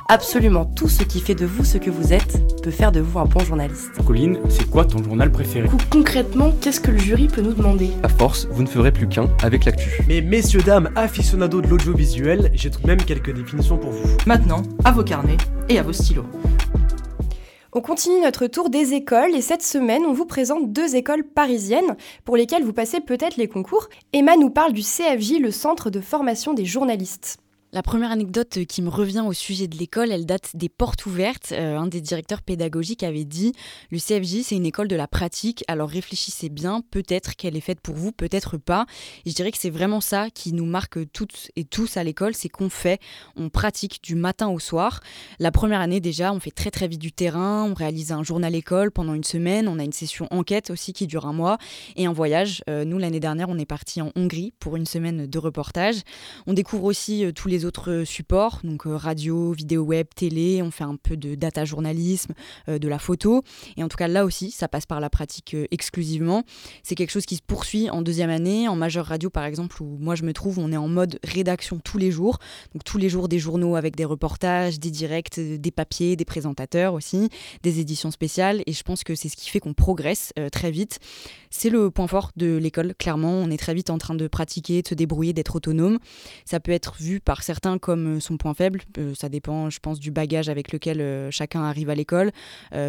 Absolument 0.08 0.66
tout 0.66 0.90
ce 0.90 1.04
qui 1.04 1.20
fait 1.20 1.36
de 1.36 1.46
vous 1.46 1.64
ce 1.64 1.78
que 1.78 1.90
vous 1.90 2.14
êtes 2.14 2.62
peut 2.62 2.72
faire 2.72 2.92
de 2.92 3.00
vous 3.00 3.20
un 3.20 3.26
bon 3.26 3.40
journaliste. 3.40 3.92
Colline, 4.06 4.40
c'est 4.50 4.70
quoi 4.70 4.86
ton 4.86 5.04
journal 5.04 5.32
préféré? 5.32 5.68
Concrètement, 5.92 6.52
qu'est-ce 6.62 6.80
que 6.80 6.92
le 6.92 6.98
jury 6.98 7.28
peut 7.28 7.42
nous 7.42 7.54
demander? 7.54 7.92
À 8.04 8.10
force, 8.10 8.48
vous 8.52 8.64
ne 8.64 8.68
ferez 8.68 8.92
plus 8.92 9.08
qu'un 9.08 9.30
avec 9.42 9.66
l'actu. 9.66 10.02
Mais 10.08 10.22
messieurs, 10.22 10.62
dames, 10.62 10.90
aficionados 10.96 11.62
de 11.62 11.68
l'audiovisuel, 11.68 12.52
j'ai 12.54 12.70
tout 12.70 12.82
de 12.82 12.88
même 12.88 13.02
quelques 13.02 13.34
définitions 13.34 13.78
pour 13.78 13.92
vous. 13.92 14.18
Maintenant, 14.26 14.64
à 14.84 14.92
vos 14.92 15.04
carnets 15.04 15.38
et 15.70 15.80
à 15.80 15.84
vos 15.84 15.94
stylos. 15.94 16.26
On 17.72 17.82
continue 17.82 18.20
notre 18.20 18.48
tour 18.48 18.72
des 18.72 18.96
écoles 18.96 19.36
et 19.36 19.42
cette 19.42 19.62
semaine, 19.62 20.04
on 20.04 20.14
vous 20.14 20.26
présente 20.26 20.74
deux 20.74 20.96
écoles 20.96 21.24
parisiennes 21.24 21.98
pour 22.26 22.36
lesquelles 22.36 22.64
vous 22.64 22.74
passez 22.74 23.00
peut-être 23.00 23.38
les 23.38 23.48
concours. 23.48 23.90
Emma 24.12 24.38
nous 24.38 24.50
parle 24.50 24.74
du 24.74 24.82
CFJ, 24.82 25.40
le 25.40 25.52
Centre 25.52 25.92
de 25.92 26.02
formation 26.02 26.56
des 26.56 26.66
journalistes. 26.66 27.38
La 27.72 27.84
première 27.84 28.12
anecdote 28.12 28.66
qui 28.68 28.82
me 28.82 28.90
revient 28.90 29.24
au 29.24 29.32
sujet 29.32 29.68
de 29.68 29.78
l'école, 29.78 30.12
elle 30.12 30.26
date 30.26 30.56
des 30.56 30.70
portes 30.70 31.06
ouvertes. 31.06 31.52
Euh, 31.52 31.78
un 31.78 31.86
des 31.86 32.02
directeurs 32.02 32.42
pédagogiques 32.42 33.04
avait 33.04 33.26
dit 33.26 33.54
Le 33.92 34.00
CFJ, 34.00 34.42
c'est 34.42 34.56
une 34.56 34.66
école 34.66 34.88
de 34.88 34.96
la 34.96 35.08
pratique, 35.08 35.64
alors 35.68 35.88
réfléchissez 35.88 36.50
bien, 36.50 36.82
peut-être 36.90 37.36
qu'elle 37.36 37.56
est 37.56 37.62
faite 37.62 37.80
pour 37.80 37.94
vous, 37.94 38.12
peut-être 38.12 38.58
pas. 38.58 38.88
Je 39.28 39.34
dirais 39.34 39.52
que 39.52 39.60
c'est 39.60 39.70
vraiment 39.70 40.02
ça 40.02 40.32
qui 40.32 40.52
nous 40.52 40.66
marque 40.66 41.12
toutes 41.12 41.52
et 41.56 41.64
tous 41.64 41.96
à 41.96 42.04
l'école 42.04 42.34
c'est 42.34 42.50
qu'on 42.50 42.70
fait, 42.70 43.00
on 43.36 43.50
pratique 43.50 44.02
du 44.02 44.16
matin 44.16 44.48
au 44.48 44.58
soir. 44.58 45.02
La 45.38 45.52
première 45.52 45.82
année, 45.82 46.00
déjà, 46.00 46.34
on 46.34 46.40
fait 46.40 46.50
très 46.50 46.72
très 46.72 46.88
vite 46.88 47.00
du 47.00 47.12
terrain, 47.12 47.66
on 47.70 47.76
réalise 47.76 48.12
un 48.12 48.24
journal 48.24 48.56
école 48.56 48.90
pendant 48.90 49.14
une 49.14 49.24
semaine, 49.24 49.68
on 49.68 49.78
a 49.78 49.84
une 49.84 49.94
session 49.94 50.28
enquête 50.32 50.72
aussi 50.72 50.92
qui 50.92 51.06
dure 51.06 51.28
un 51.28 51.34
mois 51.34 51.60
et 51.96 52.08
un 52.08 52.14
voyage. 52.14 52.64
Euh, 52.68 52.84
nous, 52.84 52.98
l'année 52.98 53.20
dernière, 53.20 53.48
on 53.48 53.60
est 53.60 53.68
parti 53.68 54.02
en 54.02 54.12
Hongrie 54.16 54.54
pour 54.60 54.76
une 54.76 54.88
semaine 54.88 55.28
de 55.28 55.38
reportage. 55.38 56.02
On 56.48 56.54
découvre 56.54 56.86
aussi 56.86 57.24
euh, 57.24 57.32
tous 57.32 57.48
les 57.48 57.59
autres 57.66 58.04
supports, 58.06 58.60
donc 58.64 58.86
euh, 58.86 58.96
radio, 58.96 59.52
vidéo 59.52 59.84
web, 59.84 60.08
télé, 60.16 60.62
on 60.62 60.72
fait 60.72 60.84
un 60.84 60.96
peu 60.96 61.18
de 61.18 61.36
data 61.36 61.66
journalisme, 61.66 62.34
euh, 62.68 62.80
de 62.80 62.88
la 62.88 63.00
photo. 63.00 63.44
Et 63.78 63.84
en 63.84 63.88
tout 63.88 63.98
cas, 63.98 64.08
là 64.08 64.26
aussi, 64.26 64.52
ça 64.52 64.68
passe 64.68 64.86
par 64.86 65.00
la 65.00 65.10
pratique 65.10 65.54
euh, 65.54 65.68
exclusivement. 65.72 66.44
C'est 66.84 66.96
quelque 66.96 67.12
chose 67.12 67.26
qui 67.26 67.36
se 67.36 67.42
poursuit 67.42 67.90
en 67.90 68.02
deuxième 68.02 68.30
année. 68.30 68.68
En 68.68 68.76
majeure 68.76 69.06
radio, 69.06 69.30
par 69.30 69.46
exemple, 69.46 69.82
où 69.82 69.98
moi 70.00 70.16
je 70.16 70.24
me 70.24 70.34
trouve, 70.34 70.60
on 70.60 70.72
est 70.72 70.78
en 70.78 70.88
mode 70.88 71.20
rédaction 71.24 71.80
tous 71.80 71.98
les 71.98 72.12
jours. 72.12 72.40
Donc 72.74 72.84
tous 72.84 72.98
les 72.98 73.10
jours 73.10 73.28
des 73.28 73.40
journaux 73.40 73.76
avec 73.76 73.96
des 73.96 74.06
reportages, 74.06 74.80
des 74.80 74.92
directs, 74.92 75.40
des 75.40 75.72
papiers, 75.72 76.16
des 76.16 76.26
présentateurs 76.26 76.94
aussi, 76.94 77.30
des 77.64 77.80
éditions 77.80 78.12
spéciales. 78.12 78.62
Et 78.66 78.74
je 78.74 78.84
pense 78.84 79.04
que 79.04 79.16
c'est 79.16 79.30
ce 79.30 79.36
qui 79.36 79.50
fait 79.50 79.60
qu'on 79.60 79.74
progresse 79.74 80.34
très 80.52 80.72
vite. 80.72 81.00
C'est 81.50 81.70
le 81.70 81.90
point 81.90 82.08
fort 82.08 82.32
de 82.36 82.58
l'école, 82.58 82.94
clairement. 82.96 83.34
On 83.34 83.50
est 83.50 83.58
très 83.58 83.74
vite 83.74 83.90
en 83.90 83.98
train 83.98 84.16
de 84.16 84.28
pratiquer, 84.28 84.82
de 84.82 84.88
se 84.88 84.94
débrouiller, 84.94 85.34
d'être 85.34 85.56
autonome. 85.56 86.00
Ça 86.46 86.60
peut 86.60 86.72
être 86.72 86.96
vu 87.00 87.20
par 87.20 87.44
certains 87.50 87.80
comme 87.80 88.18
euh, 88.18 88.20
son 88.20 88.38
point 88.38 88.54
faible. 88.54 88.82
Euh, 89.00 89.16
ça 89.16 89.28
dépend, 89.28 89.72
je 89.72 89.80
pense, 89.80 90.00
du 90.00 90.12
bagage 90.12 90.50
avec 90.50 90.72
lequel 90.72 91.02
euh, 91.02 91.32
chacun 91.32 91.64
arrive 91.64 91.90
à 91.90 91.96
l'école. 91.96 92.32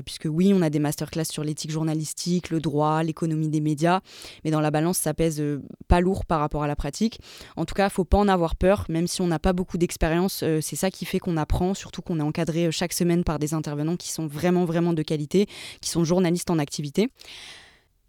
puisque 0.05 0.27
oui, 0.27 0.53
on 0.55 0.61
a 0.61 0.69
des 0.69 0.79
masterclass 0.79 1.25
sur 1.25 1.45
l'éthique 1.45 1.71
journalistique, 1.71 2.51
le 2.51 2.61
droit, 2.61 3.03
l'économie 3.03 3.49
des 3.49 3.61
médias. 3.61 4.01
Mais 4.45 4.51
dans 4.51 4.61
la 4.61 4.71
balance, 4.71 4.99
ça 4.99 5.15
pèse 5.15 5.43
pas 5.89 6.01
lourd 6.01 6.27
par 6.27 6.41
rapport 6.41 6.63
à 6.63 6.67
la 6.67 6.77
pratique. 6.77 7.21
En 7.57 7.65
tout 7.65 7.75
cas, 7.75 7.89
faut 7.89 8.05
pas 8.05 8.19
en 8.19 8.29
avoir 8.29 8.55
peur, 8.57 8.85
même 8.89 9.07
si 9.07 9.23
on 9.23 9.27
n'a 9.29 9.39
pas 9.39 9.55
beaucoup 9.55 9.79
d'expérience. 9.79 10.45
c'est 10.61 10.77
ça 10.77 10.91
qui 10.91 11.07
fait 11.07 11.19
qu'on 11.19 11.37
apprend, 11.37 11.73
surtout 11.75 12.03
qu'on 12.03 12.19
est 12.21 12.23
encadré 12.23 12.71
chaque 12.71 12.93
semaine 12.93 13.25
par 13.25 13.39
des 13.39 13.55
intervenants 13.55 13.97
qui 13.97 14.11
sont 14.11 14.27
vraiment, 14.27 14.65
vraiment 14.67 14.93
de 14.93 15.03
qualité, 15.03 15.47
qui 15.81 15.89
sont 15.89 16.05
journalistes 16.05 16.51
en 16.51 16.59
activité. 16.59 17.09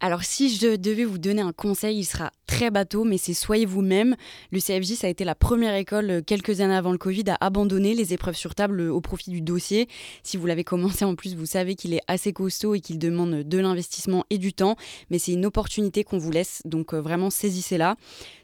Alors 0.04 0.24
si 0.24 0.52
je 0.52 0.74
devais 0.74 1.04
vous 1.04 1.18
donner 1.18 1.42
un 1.42 1.52
conseil, 1.52 1.96
il 1.98 2.04
sera 2.04 2.32
très 2.48 2.72
bateau, 2.72 3.04
mais 3.04 3.18
c'est 3.18 3.34
soyez 3.34 3.66
vous-même. 3.66 4.16
Le 4.50 4.58
CFJ, 4.58 4.94
ça 4.94 5.06
a 5.06 5.10
été 5.10 5.22
la 5.22 5.36
première 5.36 5.76
école 5.76 6.10
euh, 6.10 6.22
quelques 6.22 6.60
années 6.60 6.74
avant 6.74 6.90
le 6.90 6.98
Covid 6.98 7.22
à 7.28 7.36
abandonner 7.40 7.94
les 7.94 8.12
épreuves 8.12 8.34
sur 8.34 8.56
table 8.56 8.80
euh, 8.80 8.92
au 8.92 9.00
profit 9.00 9.30
du 9.30 9.42
dossier. 9.42 9.86
Si 10.24 10.36
vous 10.36 10.46
l'avez 10.46 10.64
commencé 10.64 11.04
en 11.04 11.14
plus, 11.14 11.36
vous 11.36 11.46
savez 11.46 11.76
qu'il 11.76 11.94
est 11.94 12.02
assez 12.08 12.32
costaud 12.32 12.74
et 12.74 12.80
qu'il 12.80 12.98
demande 12.98 13.44
de 13.44 13.58
l'investissement 13.58 14.24
et 14.28 14.38
du 14.38 14.52
temps, 14.52 14.74
mais 15.08 15.20
c'est 15.20 15.34
une 15.34 15.46
opportunité 15.46 16.02
qu'on 16.02 16.18
vous 16.18 16.32
laisse, 16.32 16.62
donc 16.64 16.94
euh, 16.94 17.00
vraiment 17.00 17.30
saisissez-la. 17.30 17.94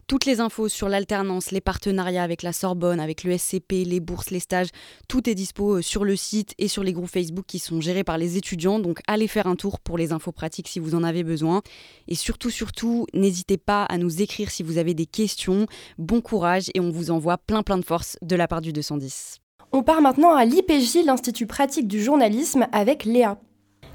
Toutes 0.08 0.24
les 0.24 0.40
infos 0.40 0.70
sur 0.70 0.88
l'alternance, 0.88 1.50
les 1.50 1.60
partenariats 1.60 2.22
avec 2.22 2.42
la 2.42 2.54
Sorbonne, 2.54 2.98
avec 2.98 3.24
le 3.24 3.36
SCP, 3.36 3.84
les 3.84 4.00
bourses, 4.00 4.30
les 4.30 4.40
stages, 4.40 4.68
tout 5.06 5.28
est 5.28 5.34
dispo 5.34 5.76
euh, 5.76 5.82
sur 5.82 6.02
le 6.02 6.16
site 6.16 6.54
et 6.56 6.66
sur 6.66 6.82
les 6.82 6.94
groupes 6.94 7.10
Facebook 7.10 7.44
qui 7.46 7.58
sont 7.58 7.82
gérés 7.82 8.04
par 8.04 8.16
les 8.16 8.38
étudiants. 8.38 8.78
Donc 8.78 9.00
allez 9.06 9.28
faire 9.28 9.46
un 9.46 9.54
tour 9.54 9.80
pour 9.80 9.98
les 9.98 10.12
infos 10.12 10.32
pratiques 10.32 10.68
si 10.68 10.78
vous 10.80 10.94
en 10.94 11.04
avez 11.04 11.24
besoin. 11.24 11.60
Et 12.06 12.14
surtout, 12.14 12.48
surtout, 12.48 13.04
n'hésitez 13.12 13.58
pas 13.58 13.82
à 13.82 13.98
nous 13.98 14.22
écrire 14.22 14.50
si 14.50 14.62
vous 14.62 14.78
avez 14.78 14.94
des 14.94 15.04
questions. 15.04 15.66
Bon 15.98 16.22
courage 16.22 16.70
et 16.72 16.80
on 16.80 16.88
vous 16.88 17.10
envoie 17.10 17.36
plein 17.36 17.62
plein 17.62 17.76
de 17.76 17.84
force 17.84 18.16
de 18.22 18.34
la 18.34 18.48
part 18.48 18.62
du 18.62 18.72
210. 18.72 19.40
On 19.72 19.82
part 19.82 20.00
maintenant 20.00 20.34
à 20.34 20.46
l'IPJ, 20.46 21.04
l'Institut 21.04 21.46
pratique 21.46 21.86
du 21.86 22.02
journalisme, 22.02 22.66
avec 22.72 23.04
Léa. 23.04 23.38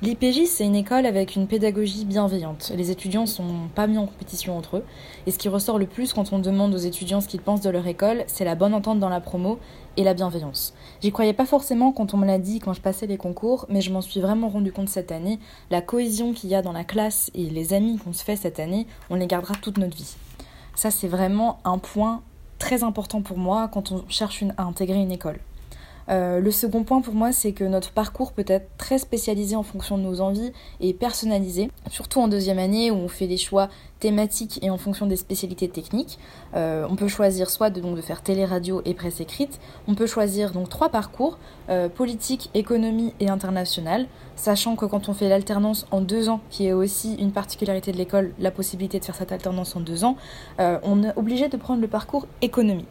L'IPJ, 0.03 0.47
c'est 0.47 0.65
une 0.65 0.75
école 0.75 1.05
avec 1.05 1.37
une 1.37 1.47
pédagogie 1.47 2.03
bienveillante. 2.03 2.73
Les 2.75 2.91
étudiants 2.91 3.25
sont 3.25 3.69
pas 3.73 3.87
mis 3.87 3.97
en 3.97 4.05
compétition 4.05 4.57
entre 4.57 4.75
eux. 4.75 4.85
Et 5.25 5.31
ce 5.31 5.37
qui 5.37 5.47
ressort 5.47 5.79
le 5.79 5.87
plus 5.87 6.11
quand 6.11 6.33
on 6.33 6.39
demande 6.39 6.75
aux 6.75 6.77
étudiants 6.77 7.21
ce 7.21 7.29
qu'ils 7.29 7.39
pensent 7.39 7.61
de 7.61 7.69
leur 7.69 7.87
école, 7.87 8.25
c'est 8.27 8.43
la 8.43 8.55
bonne 8.55 8.73
entente 8.73 8.99
dans 8.99 9.07
la 9.07 9.21
promo 9.21 9.59
et 9.95 10.03
la 10.03 10.13
bienveillance. 10.13 10.73
J'y 11.01 11.13
croyais 11.13 11.31
pas 11.31 11.45
forcément 11.45 11.93
quand 11.93 12.13
on 12.13 12.17
me 12.17 12.25
l'a 12.25 12.37
dit 12.37 12.59
quand 12.59 12.73
je 12.73 12.81
passais 12.81 13.07
les 13.07 13.15
concours, 13.15 13.65
mais 13.69 13.79
je 13.79 13.93
m'en 13.93 14.01
suis 14.01 14.19
vraiment 14.19 14.49
rendu 14.49 14.73
compte 14.73 14.89
cette 14.89 15.13
année. 15.13 15.39
La 15.71 15.79
cohésion 15.79 16.33
qu'il 16.33 16.49
y 16.49 16.55
a 16.55 16.61
dans 16.61 16.73
la 16.73 16.83
classe 16.83 17.31
et 17.33 17.49
les 17.49 17.71
amis 17.71 17.97
qu'on 17.97 18.11
se 18.11 18.25
fait 18.25 18.35
cette 18.35 18.59
année, 18.59 18.87
on 19.09 19.15
les 19.15 19.27
gardera 19.27 19.55
toute 19.55 19.77
notre 19.77 19.95
vie. 19.95 20.17
Ça, 20.75 20.91
c'est 20.91 21.07
vraiment 21.07 21.59
un 21.63 21.77
point 21.77 22.23
très 22.59 22.83
important 22.83 23.21
pour 23.21 23.37
moi 23.37 23.69
quand 23.69 23.93
on 23.93 24.03
cherche 24.09 24.43
à 24.57 24.63
intégrer 24.63 24.99
une 24.99 25.13
école. 25.13 25.39
Euh, 26.09 26.39
le 26.39 26.51
second 26.51 26.83
point 26.83 27.01
pour 27.01 27.13
moi, 27.13 27.31
c'est 27.31 27.53
que 27.53 27.63
notre 27.63 27.91
parcours 27.91 28.31
peut 28.33 28.45
être 28.47 28.67
très 28.77 28.97
spécialisé 28.97 29.55
en 29.55 29.63
fonction 29.63 29.97
de 29.97 30.03
nos 30.03 30.21
envies 30.21 30.51
et 30.79 30.93
personnalisé, 30.93 31.69
surtout 31.89 32.19
en 32.19 32.27
deuxième 32.27 32.59
année 32.59 32.91
où 32.91 32.95
on 32.95 33.07
fait 33.07 33.27
des 33.27 33.37
choix 33.37 33.69
thématiques 33.99 34.59
et 34.61 34.69
en 34.69 34.77
fonction 34.77 35.05
des 35.05 35.15
spécialités 35.15 35.69
techniques. 35.69 36.19
Euh, 36.55 36.85
on 36.89 36.95
peut 36.95 37.07
choisir 37.07 37.49
soit 37.49 37.69
de, 37.69 37.81
faire 38.01 38.21
télé-radio 38.21 38.81
et 38.85 38.93
presse 38.93 39.21
écrite. 39.21 39.59
On 39.87 39.95
peut 39.95 40.07
choisir 40.07 40.51
donc 40.51 40.67
trois 40.67 40.89
parcours, 40.89 41.37
euh, 41.69 41.87
politique, 41.87 42.49
économie 42.53 43.13
et 43.19 43.29
international, 43.29 44.07
sachant 44.35 44.75
que 44.75 44.85
quand 44.85 45.07
on 45.07 45.13
fait 45.13 45.29
l'alternance 45.29 45.85
en 45.91 46.01
deux 46.01 46.27
ans, 46.27 46.41
qui 46.49 46.67
est 46.67 46.73
aussi 46.73 47.15
une 47.15 47.31
particularité 47.31 47.91
de 47.91 47.97
l'école, 47.97 48.33
la 48.39 48.51
possibilité 48.51 48.99
de 48.99 49.05
faire 49.05 49.15
cette 49.15 49.31
alternance 49.31 49.75
en 49.75 49.79
deux 49.79 50.03
ans, 50.03 50.17
on 50.59 51.03
est 51.03 51.15
obligé 51.17 51.49
de 51.49 51.57
prendre 51.57 51.81
le 51.81 51.87
parcours 51.87 52.27
économie. 52.41 52.85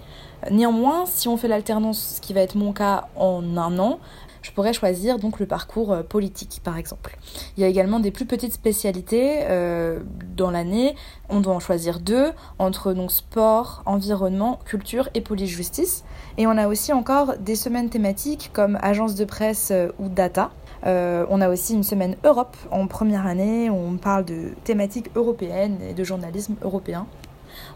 Néanmoins, 0.51 1.07
si 1.07 1.29
on 1.29 1.37
fait 1.37 1.49
l'alternance, 1.49 2.17
ce 2.17 2.21
qui 2.21 2.33
va 2.33 2.41
être 2.41 2.57
mon 2.57 2.73
cas 2.73 3.09
en 3.17 3.57
un 3.57 3.79
an, 3.79 3.99
je 4.43 4.51
pourrais 4.51 4.73
choisir 4.73 5.19
donc 5.19 5.39
le 5.39 5.47
parcours 5.47 5.93
euh, 5.93 6.03
politique 6.03 6.61
par 6.63 6.77
exemple. 6.77 7.17
Il 7.57 7.63
y 7.63 7.65
a 7.65 7.69
également 7.69 8.01
des 8.01 8.11
plus 8.11 8.27
petites 8.27 8.53
spécialités 8.53 9.41
euh, 9.45 10.01
dans 10.37 10.51
l'année. 10.51 10.97
On 11.29 11.41
doit 11.41 11.55
en 11.55 11.61
choisir 11.61 12.01
deux 12.01 12.33
entre 12.59 12.93
donc 12.93 13.13
sport, 13.13 13.83
environnement, 13.87 14.59
culture 14.65 15.09
et 15.15 15.21
police-justice. 15.21 16.05
Et 16.39 16.47
on 16.47 16.59
a 16.59 16.67
aussi 16.67 16.93
encore 16.93 17.39
des 17.39 17.57
semaines 17.57 17.89
thématiques 17.89 18.51
comme 18.53 18.79
agence 18.83 19.15
de 19.15 19.25
presse 19.25 19.71
euh, 19.71 19.91
ou 19.99 20.09
data. 20.09 20.51
on 20.85 21.41
a 21.41 21.49
aussi 21.49 21.75
une 21.75 21.85
semaine 21.85 22.17
Europe 22.25 22.57
en 22.73 22.89
première 22.89 23.27
année 23.27 23.71
où 23.71 23.75
on 23.75 23.97
parle 23.97 24.25
de 24.25 24.51
thématiques 24.65 25.11
européennes 25.15 25.79
et 25.89 25.95
de 25.95 26.03
journalisme 26.03 26.57
européen. 26.63 27.07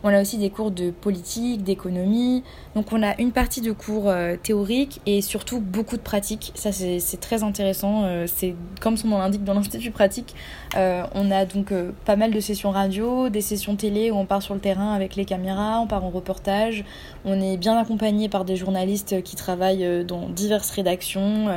On 0.02 0.08
a 0.08 0.20
aussi 0.20 0.38
des 0.38 0.50
cours 0.50 0.70
de 0.70 0.90
politique, 0.90 1.62
d'économie. 1.62 2.42
Donc 2.74 2.92
on 2.92 3.02
a 3.02 3.18
une 3.20 3.32
partie 3.32 3.60
de 3.60 3.72
cours 3.72 4.08
euh, 4.08 4.36
théoriques 4.40 5.00
et 5.06 5.22
surtout 5.22 5.60
beaucoup 5.60 5.96
de 5.96 6.02
pratiques. 6.02 6.52
Ça 6.54 6.72
c'est 6.72 7.20
très 7.20 7.42
intéressant. 7.42 8.04
Euh, 8.04 8.26
c'est 8.26 8.54
comme 8.80 8.96
son 8.96 9.08
nom 9.08 9.18
l'indique 9.18 9.44
dans 9.44 9.54
l'institut 9.54 9.90
pratique. 9.90 10.34
Euh, 10.76 11.04
on 11.14 11.30
a 11.30 11.44
donc 11.44 11.72
pas 12.04 12.16
mal 12.16 12.32
de 12.32 12.40
sessions 12.40 12.70
radio, 12.70 13.28
des 13.28 13.40
sessions 13.40 13.76
télé 13.76 14.10
où 14.10 14.16
on 14.16 14.26
part 14.26 14.42
sur 14.42 14.54
le 14.54 14.60
terrain 14.60 14.92
avec 14.92 15.16
les 15.16 15.24
caméras, 15.24 15.80
on 15.80 15.86
part 15.86 16.04
en 16.04 16.10
reportage. 16.10 16.84
On 17.24 17.40
est 17.40 17.56
bien 17.56 17.76
accompagné 17.76 18.28
par 18.28 18.44
des 18.44 18.56
journalistes 18.56 19.22
qui 19.22 19.36
travaillent 19.36 20.04
dans 20.04 20.28
diverses 20.28 20.70
rédactions. 20.70 21.48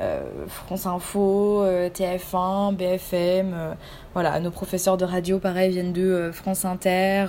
Euh, 0.00 0.46
France 0.46 0.86
Info, 0.86 1.62
euh, 1.62 1.88
TF1, 1.90 2.74
BFM. 2.74 3.52
Euh, 3.54 3.74
voilà, 4.14 4.38
nos 4.40 4.50
professeurs 4.50 4.96
de 4.96 5.04
radio, 5.04 5.38
pareil, 5.38 5.72
viennent 5.72 5.92
de 5.92 6.30
France 6.32 6.64
Inter, 6.64 7.26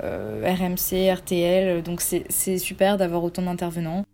RMC, 0.00 1.10
RTL. 1.12 1.82
Donc 1.82 2.00
c'est 2.00 2.58
super 2.58 2.96
d'avoir 2.96 3.22
autant 3.22 3.42
d'intervenants. 3.42 4.04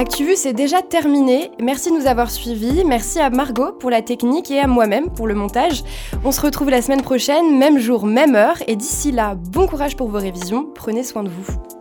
ActuVu, 0.00 0.34
c'est 0.34 0.54
déjà 0.54 0.80
terminé. 0.80 1.50
Merci 1.60 1.90
de 1.90 1.94
nous 1.94 2.06
avoir 2.06 2.30
suivis. 2.30 2.86
Merci 2.86 3.20
à 3.20 3.28
Margot 3.28 3.72
pour 3.72 3.90
la 3.90 4.00
technique 4.00 4.50
et 4.50 4.58
à 4.58 4.66
moi-même 4.66 5.10
pour 5.10 5.26
le 5.26 5.34
montage. 5.34 5.84
On 6.24 6.32
se 6.32 6.40
retrouve 6.40 6.70
la 6.70 6.80
semaine 6.80 7.02
prochaine, 7.02 7.58
même 7.58 7.78
jour, 7.78 8.06
même 8.06 8.34
heure. 8.34 8.56
Et 8.66 8.76
d'ici 8.76 9.12
là, 9.12 9.34
bon 9.34 9.66
courage 9.66 9.96
pour 9.96 10.08
vos 10.08 10.18
révisions. 10.18 10.66
Prenez 10.74 11.04
soin 11.04 11.22
de 11.22 11.28
vous. 11.28 11.79